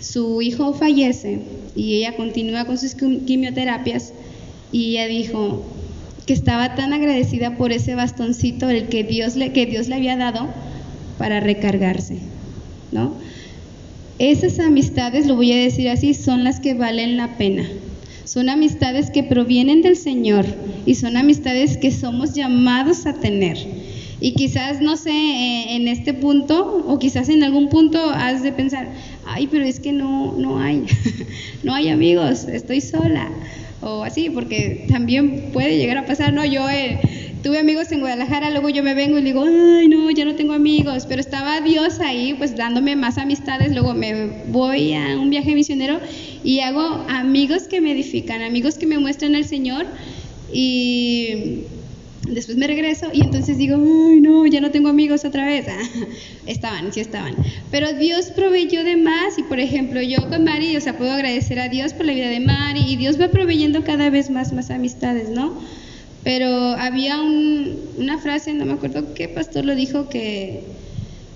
su 0.00 0.42
hijo 0.42 0.72
fallece 0.74 1.40
y 1.76 1.94
ella 1.98 2.16
continúa 2.16 2.64
con 2.64 2.78
sus 2.78 2.94
quimioterapias 2.94 4.12
y 4.72 4.96
ella 4.96 5.06
dijo 5.06 5.62
que 6.26 6.32
estaba 6.32 6.74
tan 6.74 6.92
agradecida 6.92 7.56
por 7.56 7.70
ese 7.70 7.94
bastoncito 7.94 8.68
el 8.70 8.88
que 8.88 9.04
Dios 9.04 9.36
le, 9.36 9.52
que 9.52 9.66
Dios 9.66 9.86
le 9.86 9.94
había 9.94 10.16
dado 10.16 10.48
para 11.18 11.38
recargarse, 11.38 12.18
¿no? 12.90 13.14
Esas 14.18 14.58
amistades, 14.58 15.26
lo 15.26 15.36
voy 15.36 15.52
a 15.52 15.56
decir 15.56 15.88
así, 15.90 16.14
son 16.14 16.42
las 16.42 16.58
que 16.58 16.74
valen 16.74 17.16
la 17.16 17.36
pena. 17.36 17.68
Son 18.26 18.48
amistades 18.48 19.12
que 19.12 19.22
provienen 19.22 19.82
del 19.82 19.96
Señor 19.96 20.44
y 20.84 20.96
son 20.96 21.16
amistades 21.16 21.76
que 21.76 21.92
somos 21.92 22.34
llamados 22.34 23.06
a 23.06 23.14
tener. 23.14 23.56
Y 24.20 24.32
quizás, 24.32 24.80
no 24.80 24.96
sé, 24.96 25.12
eh, 25.12 25.76
en 25.76 25.86
este 25.86 26.12
punto 26.12 26.84
o 26.88 26.98
quizás 26.98 27.28
en 27.28 27.44
algún 27.44 27.68
punto 27.68 28.10
has 28.10 28.42
de 28.42 28.50
pensar, 28.50 28.88
ay, 29.26 29.46
pero 29.46 29.64
es 29.64 29.78
que 29.78 29.92
no, 29.92 30.34
no 30.36 30.58
hay, 30.58 30.86
no 31.62 31.72
hay 31.72 31.88
amigos, 31.88 32.48
estoy 32.48 32.80
sola. 32.80 33.30
O 33.80 34.02
así, 34.02 34.28
porque 34.28 34.86
también 34.88 35.50
puede 35.52 35.78
llegar 35.78 35.98
a 35.98 36.06
pasar, 36.06 36.32
¿no? 36.32 36.44
Yo 36.44 36.68
eh, 36.68 36.98
tuve 37.46 37.60
amigos 37.60 37.92
en 37.92 38.00
Guadalajara, 38.00 38.50
luego 38.50 38.70
yo 38.70 38.82
me 38.82 38.94
vengo 38.94 39.18
y 39.18 39.22
digo, 39.22 39.44
ay, 39.44 39.86
no, 39.86 40.10
ya 40.10 40.24
no 40.24 40.34
tengo 40.34 40.52
amigos, 40.52 41.06
pero 41.06 41.20
estaba 41.20 41.60
Dios 41.60 42.00
ahí, 42.00 42.34
pues 42.34 42.56
dándome 42.56 42.96
más 42.96 43.18
amistades, 43.18 43.70
luego 43.70 43.94
me 43.94 44.42
voy 44.48 44.94
a 44.94 45.16
un 45.16 45.30
viaje 45.30 45.54
misionero 45.54 46.00
y 46.42 46.58
hago 46.58 47.04
amigos 47.08 47.68
que 47.68 47.80
me 47.80 47.92
edifican, 47.92 48.42
amigos 48.42 48.78
que 48.78 48.88
me 48.88 48.98
muestran 48.98 49.36
al 49.36 49.44
Señor 49.44 49.86
y 50.52 51.60
Después 52.28 52.58
me 52.58 52.66
regreso 52.66 53.10
y 53.12 53.20
entonces 53.20 53.56
digo, 53.56 53.76
ay, 53.76 54.20
no, 54.20 54.44
ya 54.46 54.60
no 54.60 54.72
tengo 54.72 54.88
amigos 54.88 55.24
otra 55.24 55.46
vez. 55.46 55.66
estaban, 56.46 56.92
sí 56.92 56.98
estaban. 56.98 57.36
Pero 57.70 57.92
Dios 57.92 58.32
proveyó 58.34 58.82
de 58.82 58.96
más 58.96 59.38
y, 59.38 59.44
por 59.44 59.60
ejemplo, 59.60 60.02
yo 60.02 60.28
con 60.28 60.42
Mari, 60.42 60.76
o 60.76 60.80
sea, 60.80 60.98
puedo 60.98 61.12
agradecer 61.12 61.60
a 61.60 61.68
Dios 61.68 61.92
por 61.92 62.04
la 62.04 62.12
vida 62.12 62.28
de 62.28 62.40
Mari 62.40 62.82
y 62.88 62.96
Dios 62.96 63.20
va 63.20 63.28
proveyendo 63.28 63.84
cada 63.84 64.10
vez 64.10 64.30
más, 64.30 64.52
más 64.52 64.72
amistades, 64.72 65.30
¿no? 65.30 65.54
Pero 66.26 66.72
había 66.72 67.22
una 67.22 68.18
frase, 68.18 68.52
no 68.52 68.66
me 68.66 68.72
acuerdo 68.72 69.14
qué 69.14 69.28
pastor 69.28 69.64
lo 69.64 69.76
dijo, 69.76 70.08
que 70.08 70.64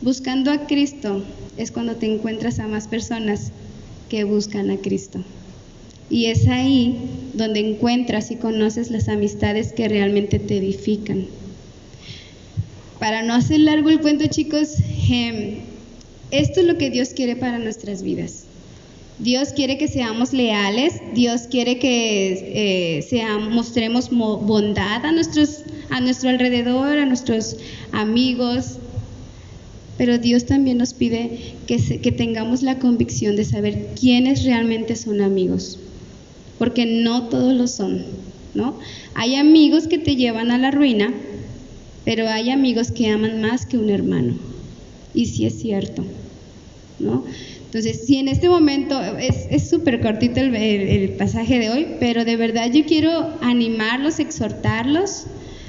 buscando 0.01 0.51
a 0.51 0.67
Cristo 0.67 1.23
es 1.57 1.71
cuando 1.71 1.95
te 1.95 2.13
encuentras 2.13 2.59
a 2.59 2.67
más 2.67 2.89
personas 2.89 3.53
que 4.09 4.25
buscan 4.25 4.69
a 4.69 4.79
Cristo. 4.79 5.23
Y 6.11 6.27
es 6.27 6.49
ahí 6.49 7.09
donde 7.35 7.61
encuentras 7.61 8.33
y 8.33 8.37
conoces 8.39 8.91
las 8.91 9.09
amistades 9.09 9.73
que 9.73 9.87
realmente 9.87 10.41
te 10.41 10.57
edifican. 10.57 11.29
Para 12.99 13.23
no 13.23 13.35
hacer 13.35 13.61
largo 13.61 13.91
el 13.91 14.01
cuento, 14.01 14.27
chicos, 14.27 14.71
em, 15.09 15.61
esto 16.33 16.59
es 16.59 16.67
lo 16.67 16.79
que 16.79 16.91
Dios 16.91 17.11
quiere 17.11 17.37
para 17.37 17.61
nuestras 17.61 18.03
vidas. 18.03 18.50
Dios 19.21 19.51
quiere 19.51 19.79
que 19.79 19.89
seamos 19.89 20.33
leales, 20.33 20.95
Dios 21.15 21.43
quiere 21.51 21.79
que 21.79 23.01
eh, 23.03 23.27
mostremos 23.51 24.11
bondad 24.11 25.05
a, 25.05 25.13
nuestros, 25.13 25.63
a 25.91 26.01
nuestro 26.01 26.31
alrededor, 26.31 26.99
a 26.99 27.07
nuestros 27.07 27.57
amigos, 27.93 28.79
pero 29.99 30.19
Dios 30.19 30.47
también 30.47 30.79
nos 30.79 30.95
pide 30.95 31.55
que, 31.67 32.01
que 32.01 32.13
tengamos 32.13 32.63
la 32.63 32.79
convicción 32.79 33.37
de 33.37 33.45
saber 33.45 33.89
quiénes 33.99 34.45
realmente 34.45 34.97
son 34.97 35.21
amigos 35.21 35.79
porque 36.61 36.85
no 36.85 37.23
todos 37.29 37.55
lo 37.55 37.67
son, 37.67 38.05
¿no? 38.53 38.79
Hay 39.15 39.35
amigos 39.37 39.87
que 39.87 39.97
te 39.97 40.15
llevan 40.15 40.51
a 40.51 40.59
la 40.59 40.71
ruina, 40.71 41.11
pero 42.05 42.29
hay 42.29 42.51
amigos 42.51 42.91
que 42.91 43.09
aman 43.09 43.41
más 43.41 43.65
que 43.65 43.79
un 43.79 43.89
hermano. 43.89 44.35
Y 45.15 45.25
sí 45.25 45.47
es 45.47 45.59
cierto, 45.59 46.05
¿no? 46.99 47.25
Entonces, 47.71 48.01
si 48.05 48.17
en 48.17 48.27
este 48.27 48.49
momento 48.49 49.01
es 49.17 49.71
súper 49.71 50.01
cortito 50.01 50.41
el, 50.41 50.57
el, 50.57 51.11
pasaje 51.11 51.61
de 51.61 51.71
hoy, 51.71 51.87
pero 52.01 52.25
de 52.25 52.35
verdad 52.35 52.69
yo 52.73 52.85
quiero 52.85 53.33
animarlos, 53.43 54.19
exhortarlos 54.19 55.27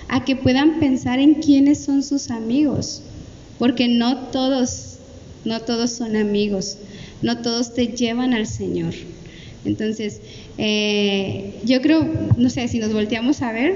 a 0.07 0.25
que 0.25 0.35
puedan 0.35 0.79
pensar 0.79 1.19
en 1.19 1.35
quiénes 1.35 1.83
son 1.83 2.01
sus 2.01 2.31
amigos, 2.31 3.03
porque 3.59 3.87
no 3.87 4.17
todos, 4.31 4.97
no 5.45 5.61
todos 5.61 5.91
son 5.91 6.15
amigos, 6.15 6.79
no 7.21 7.43
todos 7.43 7.75
te 7.75 7.89
llevan 7.89 8.33
al 8.33 8.47
Señor. 8.47 8.95
Entonces, 9.63 10.21
eh, 10.57 11.53
yo 11.65 11.83
creo, 11.83 12.03
no 12.35 12.49
sé, 12.49 12.67
si 12.67 12.79
nos 12.79 12.91
volteamos 12.93 13.43
a 13.43 13.51
ver, 13.51 13.75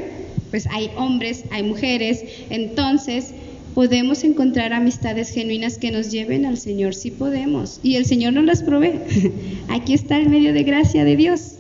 pues 0.50 0.66
hay 0.72 0.90
hombres, 0.98 1.44
hay 1.52 1.62
mujeres, 1.62 2.24
entonces 2.50 3.36
podemos 3.76 4.24
encontrar 4.24 4.72
amistades 4.74 5.30
genuinas 5.30 5.78
que 5.78 5.92
nos 5.92 6.10
lleven 6.10 6.46
al 6.46 6.58
Señor, 6.58 6.96
sí 6.96 7.12
podemos, 7.12 7.82
y 7.84 7.98
el 7.98 8.06
Señor 8.06 8.34
nos 8.34 8.46
las 8.46 8.64
provee. 8.64 9.02
Aquí 9.70 9.94
está 9.94 10.18
el 10.18 10.30
medio 10.30 10.54
de 10.54 10.64
gracia 10.64 11.04
de 11.04 11.16
Dios. 11.18 11.58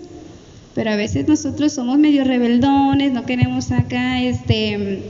Pero 0.73 0.91
a 0.91 0.95
veces 0.95 1.27
nosotros 1.27 1.71
somos 1.71 1.97
medio 1.97 2.23
rebeldones, 2.23 3.11
no 3.13 3.25
queremos 3.25 3.71
acá 3.71 4.21
este 4.21 5.03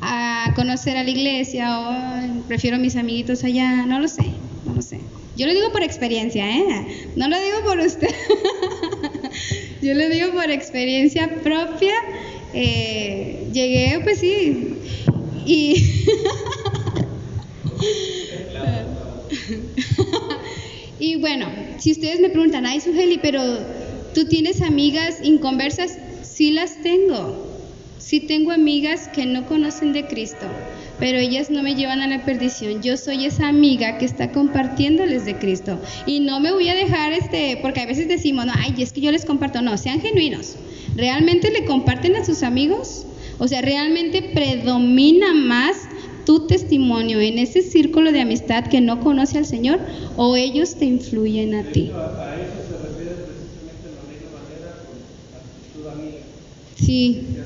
a 0.00 0.52
conocer 0.54 0.96
a 0.96 1.04
la 1.04 1.10
iglesia 1.10 1.80
o 1.80 2.44
prefiero 2.46 2.76
a 2.76 2.80
mis 2.80 2.96
amiguitos 2.96 3.44
allá, 3.44 3.86
no 3.86 3.98
lo 3.98 4.08
sé, 4.08 4.24
no 4.66 4.74
lo 4.74 4.82
sé. 4.82 4.98
Yo 5.36 5.46
lo 5.46 5.52
digo 5.54 5.72
por 5.72 5.82
experiencia, 5.82 6.48
¿eh? 6.56 7.08
No 7.16 7.28
lo 7.28 7.36
digo 7.40 7.62
por 7.64 7.78
usted. 7.78 8.08
Yo 9.82 9.94
lo 9.94 10.08
digo 10.08 10.32
por 10.32 10.50
experiencia 10.50 11.28
propia. 11.42 11.94
Eh, 12.52 13.48
llegué, 13.52 14.00
pues 14.04 14.18
sí. 14.18 14.71
Y. 15.46 15.74
y 20.98 21.16
bueno, 21.16 21.46
si 21.78 21.92
ustedes 21.92 22.20
me 22.20 22.30
preguntan, 22.30 22.66
ay, 22.66 22.80
Sujeli, 22.80 23.18
pero 23.18 23.42
tú 24.14 24.26
tienes 24.26 24.62
amigas 24.62 25.16
inconversas, 25.22 25.98
sí 26.22 26.50
las 26.50 26.82
tengo. 26.82 27.50
Sí 27.98 28.20
tengo 28.20 28.50
amigas 28.52 29.08
que 29.08 29.26
no 29.26 29.46
conocen 29.46 29.92
de 29.92 30.06
Cristo 30.06 30.46
pero 31.02 31.18
ellas 31.18 31.50
no 31.50 31.64
me 31.64 31.74
llevan 31.74 32.00
a 32.00 32.06
la 32.06 32.24
perdición. 32.24 32.80
Yo 32.80 32.96
soy 32.96 33.26
esa 33.26 33.48
amiga 33.48 33.98
que 33.98 34.04
está 34.04 34.30
compartiéndoles 34.30 35.24
de 35.24 35.36
Cristo. 35.36 35.80
Y 36.06 36.20
no 36.20 36.38
me 36.38 36.52
voy 36.52 36.68
a 36.68 36.76
dejar, 36.76 37.12
este, 37.12 37.58
porque 37.60 37.80
a 37.80 37.86
veces 37.86 38.06
decimos, 38.06 38.46
no, 38.46 38.52
ay, 38.56 38.72
es 38.78 38.92
que 38.92 39.00
yo 39.00 39.10
les 39.10 39.24
comparto. 39.24 39.62
No, 39.62 39.76
sean 39.78 40.00
genuinos. 40.00 40.54
¿Realmente 40.94 41.50
le 41.50 41.64
comparten 41.64 42.14
a 42.14 42.24
sus 42.24 42.44
amigos? 42.44 43.04
O 43.42 43.48
sea, 43.48 43.60
¿realmente 43.60 44.22
predomina 44.22 45.34
más 45.34 45.88
tu 46.24 46.46
testimonio 46.46 47.20
en 47.20 47.38
ese 47.38 47.60
círculo 47.62 48.12
de 48.12 48.20
amistad 48.20 48.68
que 48.68 48.80
no 48.80 49.00
conoce 49.00 49.36
al 49.36 49.46
Señor 49.46 49.80
o 50.14 50.36
ellos 50.36 50.76
te 50.78 50.84
influyen 50.84 51.52
a 51.56 51.64
ti? 51.72 52.04
Sí. 56.74 57.42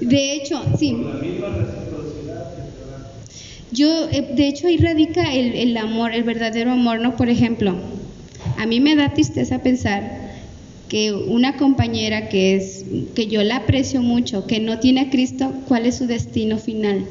De 0.00 0.32
hecho, 0.34 0.62
sí. 0.78 1.22
Yo, 3.70 4.08
eh, 4.10 4.30
de 4.34 4.48
hecho, 4.48 4.66
ahí 4.68 4.76
radica 4.76 5.32
el, 5.34 5.54
el, 5.54 5.76
amor, 5.76 6.12
el 6.14 6.22
verdadero 6.24 6.72
amor, 6.72 7.00
¿no? 7.00 7.16
Por 7.16 7.28
ejemplo, 7.28 7.76
a 8.56 8.66
mí 8.66 8.80
me 8.80 8.96
da 8.96 9.12
tristeza 9.14 9.62
pensar 9.62 10.25
que 10.88 11.12
una 11.12 11.56
compañera 11.56 12.28
que 12.28 12.56
es, 12.56 12.84
que 13.14 13.26
yo 13.26 13.42
la 13.42 13.56
aprecio 13.56 14.02
mucho, 14.02 14.46
que 14.46 14.60
no 14.60 14.78
tiene 14.78 15.00
a 15.02 15.10
Cristo, 15.10 15.52
¿cuál 15.66 15.86
es 15.86 15.96
su 15.96 16.06
destino 16.06 16.58
final? 16.58 17.06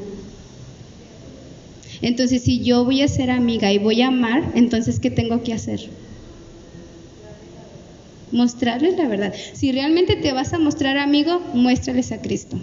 Entonces, 2.02 2.42
si 2.42 2.64
yo 2.64 2.84
voy 2.84 3.02
a 3.02 3.08
ser 3.08 3.30
amiga 3.30 3.72
y 3.72 3.78
voy 3.78 4.02
a 4.02 4.08
amar, 4.08 4.52
entonces, 4.54 5.00
¿qué 5.00 5.10
tengo 5.10 5.42
que 5.42 5.52
hacer? 5.52 5.80
mostrarles 8.30 8.96
la 8.96 9.08
verdad. 9.08 9.34
Si 9.54 9.72
realmente 9.72 10.16
te 10.16 10.32
vas 10.32 10.52
a 10.52 10.58
mostrar 10.58 10.98
amigo, 10.98 11.40
muéstrales 11.54 12.12
a 12.12 12.20
Cristo. 12.20 12.58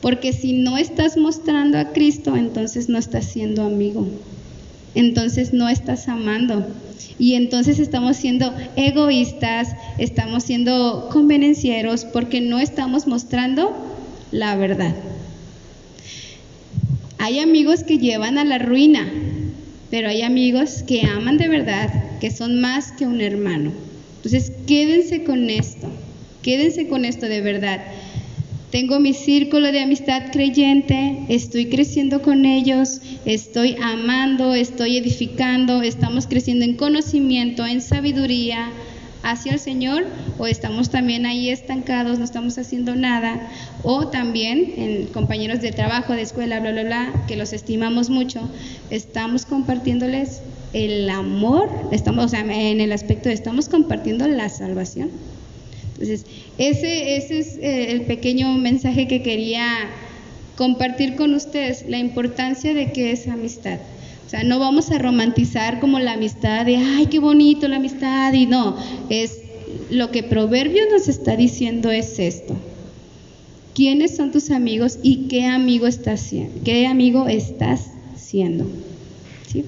Porque 0.00 0.32
si 0.32 0.62
no 0.62 0.78
estás 0.78 1.16
mostrando 1.16 1.78
a 1.78 1.92
Cristo, 1.92 2.36
entonces 2.36 2.88
no 2.88 2.98
estás 2.98 3.26
siendo 3.26 3.62
amigo. 3.62 4.29
Entonces 4.94 5.52
no 5.52 5.68
estás 5.68 6.08
amando. 6.08 6.66
Y 7.18 7.34
entonces 7.34 7.78
estamos 7.78 8.16
siendo 8.16 8.54
egoístas, 8.76 9.68
estamos 9.98 10.42
siendo 10.42 11.08
convenencieros 11.12 12.04
porque 12.04 12.40
no 12.40 12.58
estamos 12.58 13.06
mostrando 13.06 13.74
la 14.32 14.56
verdad. 14.56 14.94
Hay 17.18 17.38
amigos 17.38 17.84
que 17.84 17.98
llevan 17.98 18.38
a 18.38 18.44
la 18.44 18.58
ruina, 18.58 19.06
pero 19.90 20.08
hay 20.08 20.22
amigos 20.22 20.82
que 20.86 21.02
aman 21.02 21.36
de 21.36 21.48
verdad, 21.48 21.92
que 22.18 22.30
son 22.30 22.60
más 22.60 22.92
que 22.92 23.06
un 23.06 23.20
hermano. 23.20 23.72
Entonces, 24.16 24.52
quédense 24.66 25.24
con 25.24 25.50
esto, 25.50 25.88
quédense 26.42 26.88
con 26.88 27.04
esto 27.04 27.26
de 27.26 27.42
verdad. 27.42 27.80
Tengo 28.70 29.00
mi 29.00 29.14
círculo 29.14 29.72
de 29.72 29.80
amistad 29.80 30.30
creyente, 30.30 31.24
estoy 31.28 31.66
creciendo 31.66 32.22
con 32.22 32.44
ellos, 32.44 33.00
estoy 33.24 33.74
amando, 33.82 34.54
estoy 34.54 34.96
edificando, 34.96 35.82
estamos 35.82 36.28
creciendo 36.28 36.64
en 36.64 36.76
conocimiento, 36.76 37.66
en 37.66 37.80
sabiduría 37.80 38.70
hacia 39.24 39.54
el 39.54 39.58
Señor, 39.58 40.06
o 40.38 40.46
estamos 40.46 40.88
también 40.88 41.26
ahí 41.26 41.50
estancados, 41.50 42.20
no 42.20 42.24
estamos 42.24 42.58
haciendo 42.58 42.94
nada, 42.94 43.50
o 43.82 44.06
también 44.06 44.72
en 44.76 45.06
compañeros 45.06 45.60
de 45.60 45.72
trabajo, 45.72 46.12
de 46.12 46.22
escuela, 46.22 46.60
bla, 46.60 46.70
bla, 46.70 46.84
bla, 46.84 47.24
que 47.26 47.34
los 47.34 47.52
estimamos 47.52 48.08
mucho, 48.08 48.48
estamos 48.90 49.46
compartiéndoles 49.46 50.42
el 50.72 51.10
amor, 51.10 51.68
estamos, 51.90 52.26
o 52.26 52.28
sea, 52.28 52.40
en 52.42 52.80
el 52.80 52.92
aspecto 52.92 53.30
de 53.30 53.34
estamos 53.34 53.68
compartiendo 53.68 54.28
la 54.28 54.48
salvación. 54.48 55.10
Entonces, 56.00 56.24
ese, 56.56 57.16
ese 57.16 57.38
es 57.40 57.56
eh, 57.58 57.92
el 57.92 58.02
pequeño 58.02 58.54
mensaje 58.54 59.06
que 59.06 59.20
quería 59.20 59.90
compartir 60.56 61.14
con 61.14 61.34
ustedes, 61.34 61.84
la 61.88 61.98
importancia 61.98 62.72
de 62.72 62.90
que 62.90 63.12
es 63.12 63.28
amistad. 63.28 63.78
O 64.26 64.30
sea, 64.30 64.42
no 64.42 64.58
vamos 64.58 64.90
a 64.90 64.98
romantizar 64.98 65.78
como 65.78 65.98
la 65.98 66.12
amistad 66.12 66.64
de, 66.64 66.76
ay, 66.76 67.06
qué 67.06 67.18
bonito 67.18 67.68
la 67.68 67.76
amistad, 67.76 68.32
y 68.32 68.46
no, 68.46 68.76
es 69.10 69.40
lo 69.90 70.10
que 70.10 70.22
Proverbios 70.22 70.86
nos 70.90 71.08
está 71.08 71.36
diciendo 71.36 71.90
es 71.90 72.18
esto. 72.18 72.56
¿Quiénes 73.74 74.16
son 74.16 74.32
tus 74.32 74.50
amigos 74.50 74.98
y 75.02 75.28
qué 75.28 75.44
amigo 75.44 75.86
estás 75.86 76.20
siendo? 76.20 76.64
¿Qué 76.64 76.86
amigo 76.86 77.28
estás 77.28 77.90
siendo? 78.16 78.66
¿Sí? 79.52 79.64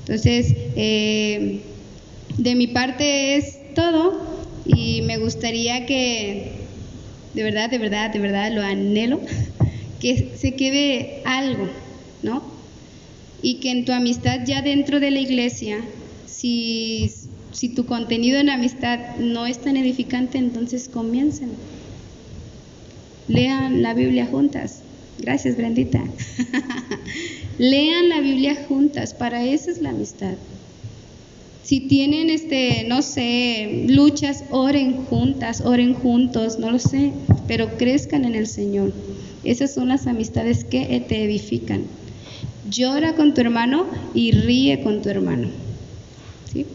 Entonces, 0.00 0.54
eh, 0.76 1.60
de 2.38 2.54
mi 2.54 2.68
parte 2.68 3.36
es 3.36 3.74
todo 3.74 4.33
y 4.64 5.02
me 5.02 5.18
gustaría 5.18 5.86
que, 5.86 6.68
de 7.34 7.42
verdad, 7.42 7.70
de 7.70 7.78
verdad, 7.78 8.10
de 8.10 8.18
verdad, 8.18 8.52
lo 8.52 8.62
anhelo, 8.62 9.20
que 10.00 10.36
se 10.36 10.56
quede 10.56 11.22
algo, 11.24 11.68
¿no? 12.22 12.70
Y 13.40 13.60
que 13.60 13.70
en 13.70 13.84
tu 13.84 13.92
amistad 13.92 14.40
ya 14.46 14.62
dentro 14.62 15.00
de 15.00 15.10
la 15.10 15.20
iglesia, 15.20 15.86
si, 16.24 17.10
si 17.52 17.74
tu 17.74 17.84
contenido 17.84 18.38
en 18.40 18.48
amistad 18.48 19.16
no 19.18 19.46
es 19.46 19.60
tan 19.60 19.76
edificante, 19.76 20.38
entonces 20.38 20.88
comiencen. 20.88 21.58
Lean 23.26 23.82
la 23.82 23.94
Biblia 23.94 24.26
juntas. 24.26 24.84
Gracias, 25.18 25.56
Brendita. 25.56 26.02
Lean 27.58 28.08
la 28.08 28.20
Biblia 28.20 28.66
juntas, 28.66 29.14
para 29.14 29.44
eso 29.44 29.70
es 29.70 29.80
la 29.80 29.90
amistad. 29.90 30.38
Si 31.64 31.80
tienen, 31.80 32.28
este, 32.28 32.84
no 32.86 33.00
sé, 33.00 33.86
luchas, 33.88 34.44
oren 34.50 35.06
juntas, 35.06 35.62
oren 35.62 35.94
juntos, 35.94 36.58
no 36.58 36.70
lo 36.70 36.78
sé, 36.78 37.12
pero 37.48 37.78
crezcan 37.78 38.26
en 38.26 38.34
el 38.34 38.46
Señor. 38.46 38.92
Esas 39.44 39.72
son 39.72 39.88
las 39.88 40.06
amistades 40.06 40.64
que 40.64 41.02
te 41.08 41.24
edifican. 41.24 41.84
Llora 42.70 43.14
con 43.14 43.32
tu 43.32 43.40
hermano 43.40 43.86
y 44.14 44.32
ríe 44.32 44.82
con 44.82 45.00
tu 45.00 45.08
hermano. 45.08 45.48
¿Sí? 46.52 46.66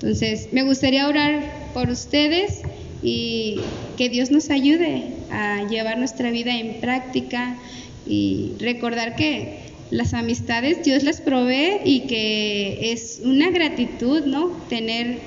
Entonces, 0.00 0.48
me 0.52 0.64
gustaría 0.64 1.06
orar 1.06 1.70
por 1.72 1.88
ustedes 1.88 2.62
y 3.00 3.62
que 3.96 4.08
Dios 4.08 4.32
nos 4.32 4.50
ayude 4.50 5.04
a 5.30 5.68
llevar 5.68 5.98
nuestra 5.98 6.32
vida 6.32 6.58
en 6.58 6.80
práctica 6.80 7.58
y 8.06 8.52
recordar 8.58 9.14
que 9.14 9.71
las 9.92 10.14
amistades 10.14 10.82
Dios 10.82 11.02
las 11.02 11.20
provee 11.20 11.80
y 11.84 12.06
que 12.06 12.92
es 12.92 13.20
una 13.24 13.50
gratitud, 13.50 14.24
¿no? 14.24 14.48
Tener 14.70 15.18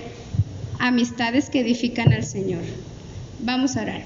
amistades 0.80 1.51
que 1.51 1.60
edifican 1.60 2.12
al 2.12 2.25
Señor. 2.25 2.63
Vamos 3.43 3.78
a 3.78 3.84
orar. 3.84 4.04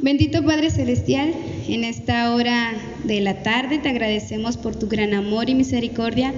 Bendito 0.00 0.44
Padre 0.44 0.70
Celestial, 0.70 1.32
en 1.66 1.84
esta 1.84 2.34
hora 2.34 2.74
de 3.04 3.20
la 3.22 3.42
tarde 3.42 3.78
te 3.78 3.88
agradecemos 3.88 4.58
por 4.58 4.76
tu 4.76 4.86
gran 4.86 5.14
amor 5.14 5.48
y 5.48 5.54
misericordia. 5.54 6.34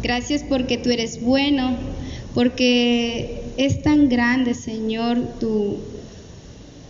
Gracias 0.00 0.44
porque 0.44 0.78
tú 0.78 0.90
eres 0.90 1.20
bueno, 1.20 1.76
porque 2.32 3.42
es 3.56 3.82
tan 3.82 4.08
grande, 4.08 4.54
Señor, 4.54 5.18
tu 5.40 5.78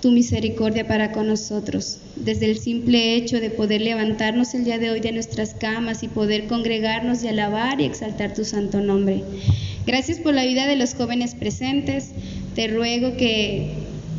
tu 0.05 0.11
misericordia 0.11 0.87
para 0.87 1.13
con 1.13 1.29
nosotros. 1.29 1.97
Desde 2.15 2.45
el 2.45 2.59
simple 2.59 3.15
hecho 3.15 3.41
de 3.41 3.49
poder 3.49 3.81
levantarnos 3.81 4.53
el 4.53 4.67
día 4.67 4.79
de 4.79 4.91
hoy 4.91 5.01
de 5.01 5.13
nuestras 5.13 5.55
camas 5.55 6.03
y 6.03 6.09
poder 6.09 6.47
congregarnos 6.47 7.25
y 7.25 7.29
alabar 7.29 7.81
y 7.81 7.87
exaltar 7.87 8.35
tu 8.35 8.45
santo 8.45 8.83
nombre. 8.83 9.23
Gracias 9.87 10.19
por 10.19 10.35
la 10.35 10.45
vida 10.45 10.67
de 10.67 10.77
los 10.77 10.93
jóvenes 10.93 11.35
presentes. 11.35 12.11
Te 12.55 12.69
ruego 12.69 13.17
que 13.17 13.71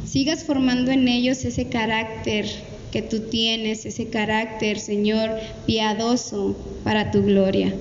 sigas 0.07 0.43
formando 0.43 0.89
en 0.89 1.07
ellos 1.07 1.45
ese 1.45 1.65
carácter 1.65 2.47
que 2.91 3.03
tú 3.03 3.19
tienes, 3.19 3.85
ese 3.85 4.07
carácter, 4.07 4.79
Señor, 4.79 5.29
piadoso 5.67 6.57
para 6.83 7.11
tu 7.11 7.21
gloria. 7.21 7.71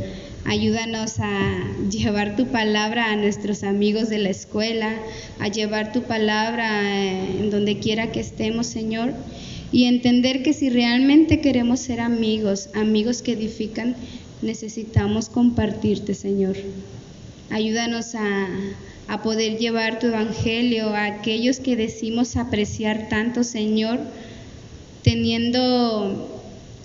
Ayúdanos 0.47 1.21
a 1.21 1.65
llevar 1.91 2.37
tu 2.37 2.49
palabra 2.49 3.11
a 3.11 3.17
nuestros 3.17 3.63
amigos 3.63 4.11
de 4.11 4.19
la 4.19 4.29
escuela, 4.29 4.95
a 5.39 5.49
llevar 5.49 5.93
tu 5.93 6.03
palabra 6.03 6.83
eh, 6.83 7.41
en 7.41 7.51
donde 7.51 7.79
quiera 7.79 8.13
que 8.13 8.21
estemos, 8.21 8.67
Señor, 8.67 9.15
y 9.73 9.85
entender 9.87 10.43
que 10.43 10.53
si 10.53 10.69
realmente 10.69 11.41
queremos 11.41 11.81
ser 11.81 12.01
amigos, 12.01 12.69
amigos 12.75 13.23
que 13.23 13.33
edifican, 13.33 13.97
necesitamos 14.43 15.31
compartirte, 15.31 16.13
Señor. 16.13 16.57
Ayúdanos 17.49 18.15
a, 18.15 18.49
a 19.09 19.23
poder 19.23 19.57
llevar 19.57 19.99
tu 19.99 20.09
evangelio 20.09 20.89
a 20.91 21.07
aquellos 21.07 21.59
que 21.59 21.75
decimos 21.75 22.37
apreciar 22.37 23.09
tanto, 23.09 23.45
Señor, 23.45 23.99
teniendo 25.03 26.34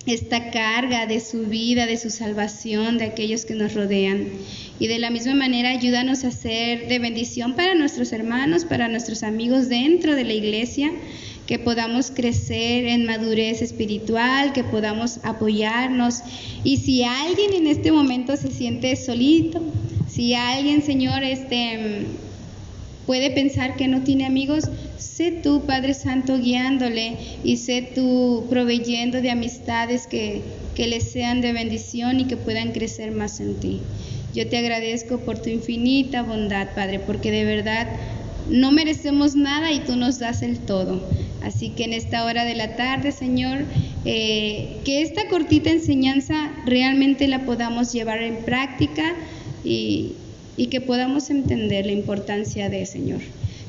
esta 0.10 0.50
carga 0.52 1.06
de 1.06 1.20
su 1.20 1.46
vida, 1.46 1.86
de 1.86 1.98
su 1.98 2.10
salvación, 2.10 2.98
de 2.98 3.06
aquellos 3.06 3.46
que 3.46 3.56
nos 3.56 3.74
rodean. 3.74 4.28
Y 4.80 4.88
de 4.88 5.00
la 5.00 5.10
misma 5.10 5.36
manera, 5.36 5.70
ayúdanos 5.70 6.24
a 6.24 6.32
ser 6.32 6.88
de 6.88 7.00
bendición 7.00 7.56
para 7.56 7.76
nuestros 7.76 8.12
hermanos, 8.12 8.66
para 8.66 8.88
nuestros 8.88 9.24
amigos 9.24 9.70
dentro 9.70 10.16
de 10.16 10.24
la 10.24 10.34
iglesia, 10.34 10.92
que 11.46 11.60
podamos 11.60 12.12
crecer 12.12 12.86
en 12.86 13.06
madurez 13.06 13.62
espiritual, 13.62 14.54
que 14.54 14.64
podamos 14.64 15.20
apoyarnos. 15.24 16.22
Y 16.64 16.78
si 16.78 17.04
alguien 17.04 17.54
en 17.54 17.68
este 17.68 17.92
momento 17.92 18.36
se 18.38 18.52
siente 18.52 18.96
solito, 18.96 19.62
si 20.08 20.34
alguien, 20.34 20.82
Señor, 20.82 21.24
este 21.24 22.06
puede 23.10 23.32
pensar 23.32 23.76
que 23.76 23.88
no 23.88 24.04
tiene 24.04 24.28
amigos, 24.28 24.70
sé 25.00 25.32
tú, 25.32 25.64
Padre 25.66 25.96
Santo, 25.96 26.38
guiándole 26.38 27.18
y 27.44 27.58
sé 27.58 27.82
tú 27.82 28.46
proveyendo 28.52 29.20
de 29.20 29.32
amistades 29.32 30.06
que, 30.06 30.44
que 30.76 30.86
les 30.86 31.12
sean 31.12 31.42
de 31.42 31.52
bendición 31.52 32.20
y 32.20 32.26
que 32.26 32.38
puedan 32.38 32.72
crecer 32.72 33.12
más 33.12 33.40
en 33.40 33.56
ti. 33.56 33.80
Yo 34.36 34.48
te 34.48 34.60
agradezco 34.60 35.18
por 35.22 35.40
tu 35.40 35.50
infinita 35.50 36.22
bondad, 36.22 36.76
Padre, 36.76 37.00
porque 37.00 37.32
de 37.32 37.46
verdad 37.46 37.88
no 38.48 38.72
merecemos 38.72 39.36
nada 39.36 39.72
y 39.72 39.80
tú 39.80 39.96
nos 39.96 40.20
das 40.20 40.44
el 40.44 40.60
todo. 40.60 41.02
Así 41.42 41.70
que 41.70 41.86
en 41.86 41.94
esta 41.94 42.26
hora 42.26 42.46
de 42.46 42.54
la 42.54 42.76
tarde, 42.76 43.12
Señor, 43.12 43.66
eh, 44.06 44.78
que 44.86 45.02
esta 45.02 45.28
cortita 45.30 45.72
enseñanza 45.72 46.52
realmente 46.68 47.28
la 47.28 47.40
podamos 47.40 47.92
llevar 47.92 48.22
en 48.22 48.46
práctica 48.46 49.16
y, 49.66 50.12
y 50.60 50.68
que 50.68 50.82
podamos 50.82 51.30
entender 51.30 51.86
la 51.86 51.94
importancia 51.94 52.70
de, 52.70 52.86
Señor. 52.86 53.22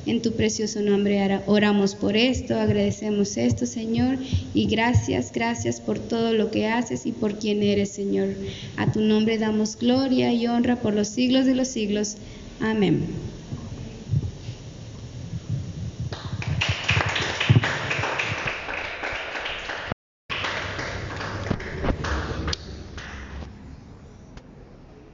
En 0.07 0.23
tu 0.23 0.33
precioso 0.33 0.83
nombre 0.83 1.41
oramos 1.47 1.95
por 1.95 2.17
esto, 2.17 2.59
agradecemos 2.59 3.37
esto, 3.37 3.65
Señor, 3.65 4.19
y 4.55 4.67
gracias, 4.67 5.31
gracias 5.33 5.81
por 5.81 6.01
todo 6.01 6.33
lo 6.33 6.51
que 6.51 6.67
haces 6.67 7.07
y 7.07 7.13
por 7.13 7.39
quien 7.39 7.63
eres, 7.63 7.91
Señor. 7.91 8.31
A 8.77 8.91
tu 8.91 9.03
nombre 9.03 9.39
damos 9.39 9.77
gloria 9.79 10.33
y 10.33 10.49
honra 10.49 10.77
por 10.83 10.95
los 10.95 11.07
siglos 11.07 11.47
de 11.47 11.55
los 11.55 11.69
siglos. 11.69 12.17
Amén. 12.59 13.05